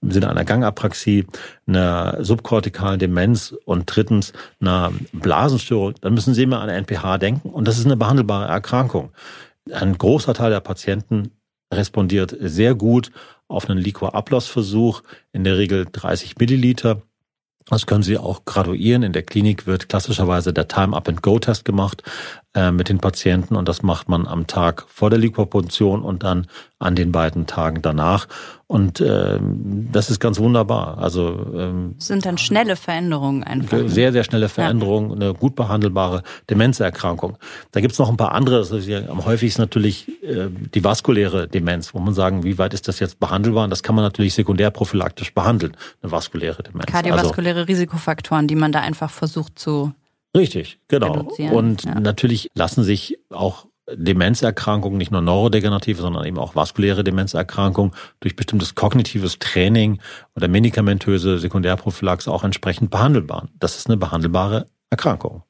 im 0.00 0.10
Sinne 0.10 0.30
einer 0.30 0.44
Gangapraxie, 0.44 1.26
einer 1.66 2.24
subkortikalen 2.24 2.98
Demenz 2.98 3.54
und 3.64 3.84
drittens 3.86 4.32
einer 4.60 4.92
Blasenstörung, 5.12 5.94
dann 6.00 6.14
müssen 6.14 6.34
Sie 6.34 6.42
immer 6.42 6.60
an 6.60 6.68
NPH 6.68 7.18
denken 7.18 7.50
und 7.50 7.66
das 7.68 7.78
ist 7.78 7.86
eine 7.86 7.96
behandelbare 7.96 8.48
Erkrankung. 8.48 9.10
Ein 9.72 9.96
großer 9.96 10.34
Teil 10.34 10.50
der 10.50 10.60
Patienten 10.60 11.32
respondiert 11.72 12.34
sehr 12.40 12.74
gut 12.74 13.10
auf 13.48 13.68
einen 13.68 13.78
Liquor-Ablassversuch, 13.78 15.02
in 15.32 15.44
der 15.44 15.56
Regel 15.56 15.86
30 15.90 16.36
Milliliter. 16.38 17.02
Das 17.66 17.86
können 17.86 18.02
Sie 18.02 18.16
auch 18.16 18.44
graduieren. 18.44 19.02
In 19.02 19.12
der 19.12 19.22
Klinik 19.22 19.66
wird 19.66 19.88
klassischerweise 19.88 20.52
der 20.52 20.68
Time-Up-and-Go-Test 20.68 21.64
gemacht 21.64 22.02
äh, 22.58 22.72
mit 22.72 22.88
den 22.88 22.98
Patienten 22.98 23.54
und 23.54 23.68
das 23.68 23.84
macht 23.84 24.08
man 24.08 24.26
am 24.26 24.48
Tag 24.48 24.84
vor 24.88 25.10
der 25.10 25.18
Liquorpunktion 25.20 26.02
und 26.02 26.24
dann 26.24 26.48
an 26.80 26.96
den 26.96 27.12
beiden 27.12 27.46
Tagen 27.46 27.82
danach. 27.82 28.26
Und 28.66 29.00
ähm, 29.00 29.88
das 29.92 30.10
ist 30.10 30.18
ganz 30.18 30.40
wunderbar. 30.40 30.98
Also 30.98 31.46
ähm, 31.54 31.94
sind 31.98 32.26
dann 32.26 32.36
schnelle 32.36 32.74
Veränderungen 32.74 33.44
einfach. 33.44 33.78
Sehr, 33.86 34.12
sehr 34.12 34.24
schnelle 34.24 34.48
Veränderungen, 34.48 35.12
eine 35.12 35.34
gut 35.34 35.54
behandelbare 35.54 36.24
Demenzerkrankung. 36.50 37.36
Da 37.70 37.80
gibt's 37.80 37.98
noch 37.98 38.10
ein 38.10 38.16
paar 38.16 38.32
andere. 38.32 38.58
Das 38.58 38.72
ist 38.72 38.88
ja 38.88 39.08
am 39.08 39.24
häufigsten 39.24 39.62
natürlich 39.62 40.08
äh, 40.24 40.48
die 40.74 40.82
vaskuläre 40.82 41.46
Demenz, 41.46 41.94
wo 41.94 42.00
man 42.00 42.12
sagen, 42.12 42.42
wie 42.42 42.58
weit 42.58 42.74
ist 42.74 42.88
das 42.88 42.98
jetzt 42.98 43.20
behandelbar? 43.20 43.64
Und 43.64 43.70
das 43.70 43.84
kann 43.84 43.94
man 43.94 44.04
natürlich 44.04 44.34
sekundärprophylaktisch 44.34 45.32
behandeln, 45.32 45.76
eine 46.02 46.10
vaskuläre 46.10 46.64
Demenz. 46.64 46.86
Kardiovaskuläre 46.86 47.60
also, 47.60 47.68
Risikofaktoren, 47.68 48.48
die 48.48 48.56
man 48.56 48.72
da 48.72 48.80
einfach 48.80 49.10
versucht 49.10 49.58
zu 49.58 49.92
Richtig, 50.36 50.78
genau. 50.88 51.28
Und 51.52 51.84
ja. 51.84 51.98
natürlich 51.98 52.50
lassen 52.54 52.84
sich 52.84 53.18
auch 53.30 53.66
Demenzerkrankungen, 53.90 54.98
nicht 54.98 55.10
nur 55.10 55.22
neurodegenerative, 55.22 56.02
sondern 56.02 56.26
eben 56.26 56.38
auch 56.38 56.54
vaskuläre 56.54 57.04
Demenzerkrankungen 57.04 57.92
durch 58.20 58.36
bestimmtes 58.36 58.74
kognitives 58.74 59.38
Training 59.38 60.00
oder 60.36 60.48
medikamentöse 60.48 61.38
Sekundärprophylaxe 61.38 62.30
auch 62.30 62.44
entsprechend 62.44 62.90
behandelbar. 62.90 63.48
Das 63.58 63.76
ist 63.76 63.86
eine 63.86 63.96
behandelbare 63.96 64.66
Erkrankung. 64.90 65.42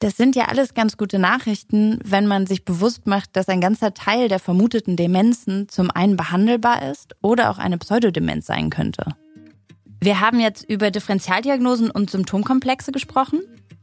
Das 0.00 0.16
sind 0.16 0.36
ja 0.36 0.44
alles 0.44 0.74
ganz 0.74 0.96
gute 0.96 1.18
Nachrichten, 1.18 1.98
wenn 2.04 2.28
man 2.28 2.46
sich 2.46 2.64
bewusst 2.64 3.08
macht, 3.08 3.34
dass 3.34 3.48
ein 3.48 3.60
ganzer 3.60 3.94
Teil 3.94 4.28
der 4.28 4.38
vermuteten 4.38 4.96
Demenzen 4.96 5.68
zum 5.68 5.90
einen 5.90 6.16
behandelbar 6.16 6.88
ist 6.88 7.16
oder 7.20 7.50
auch 7.50 7.58
eine 7.58 7.78
Pseudodemenz 7.78 8.46
sein 8.46 8.70
könnte. 8.70 9.06
Wir 10.00 10.20
haben 10.20 10.38
jetzt 10.38 10.62
über 10.62 10.92
Differentialdiagnosen 10.92 11.90
und 11.90 12.10
Symptomkomplexe 12.10 12.92
gesprochen. 12.92 13.40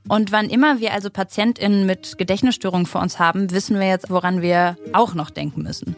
Und 0.07 0.31
wann 0.31 0.49
immer 0.49 0.79
wir 0.79 0.93
also 0.93 1.09
PatientInnen 1.09 1.85
mit 1.85 2.17
Gedächtnisstörungen 2.17 2.85
vor 2.85 3.01
uns 3.01 3.17
haben, 3.17 3.51
wissen 3.51 3.79
wir 3.79 3.87
jetzt, 3.87 4.09
woran 4.09 4.41
wir 4.41 4.77
auch 4.93 5.15
noch 5.15 5.31
denken 5.31 5.63
müssen. 5.63 5.95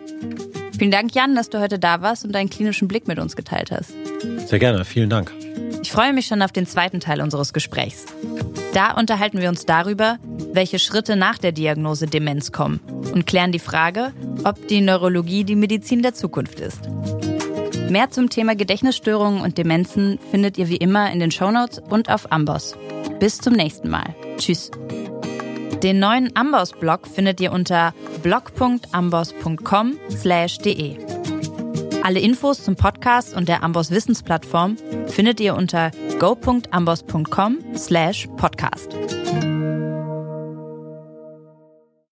Vielen 0.78 0.91
Dank, 0.91 1.13
Jan, 1.13 1.36
dass 1.36 1.50
du 1.50 1.60
heute 1.60 1.80
da 1.80 2.02
warst 2.02 2.24
und 2.24 2.34
deinen 2.34 2.50
klinischen 2.50 2.88
Blick 2.88 3.08
mit 3.08 3.20
uns 3.20 3.36
geteilt 3.36 3.72
hast. 3.72 3.93
Sehr 4.48 4.60
gerne, 4.60 4.86
vielen 4.86 5.10
Dank. 5.10 5.34
Ich 5.82 5.91
freue 5.91 6.13
mich 6.13 6.28
schon 6.28 6.41
auf 6.41 6.52
den 6.52 6.67
zweiten 6.67 7.00
Teil 7.00 7.22
unseres 7.22 7.52
Gesprächs. 7.52 8.06
Da 8.74 8.93
unterhalten 8.93 9.41
wir 9.41 9.50
uns 9.50 9.65
darüber, 9.65 10.20
welche 10.54 10.80
Schritte 10.80 11.15
nach 11.15 11.38
der 11.38 11.52
Diagnose 11.52 12.08
Demenz 12.08 12.52
kommen 12.52 12.80
und 13.13 13.26
klären 13.26 13.52
die 13.52 13.60
Frage, 13.60 14.13
ob 14.43 14.67
die 14.67 14.82
Neurologie 14.82 15.43
die 15.43 15.56
Medizin 15.56 16.02
der 16.02 16.13
Zukunft 16.13 16.60
ist. 16.60 16.82
Mehr 17.89 18.12
zum 18.12 18.30
Thema 18.30 18.56
Gedächtnisstörungen 18.56 19.41
und 19.41 19.58
Demenzen 19.58 20.20
findet 20.32 20.58
ihr 20.58 20.67
wie 20.70 20.78
immer 20.78 21.12
in 21.12 21.20
den 21.20 21.32
Shownotes 21.32 21.82
und 21.89 22.10
auf 22.10 22.32
Amboss. 22.32 22.76
Bis 23.19 23.39
zum 23.39 23.53
nächsten 23.53 23.89
Mal. 23.89 24.13
Tschüss. 24.38 24.69
Den 25.84 25.99
neuen 25.99 26.36
Amboss-Blog 26.36 27.08
findet 27.08 27.39
ihr 27.39 27.51
unter 27.51 27.93
blog.amboss.com/de. 28.23 30.97
Alle 32.03 32.19
Infos 32.19 32.63
zum 32.63 32.75
Podcast 32.75 33.36
und 33.36 33.47
der 33.49 33.63
Amboss 33.63 33.89
Wissensplattform 33.91 34.77
findet 35.08 35.39
ihr 35.39 35.56
unter 35.56 35.91
go.amboss.com/podcast. 36.19 39.16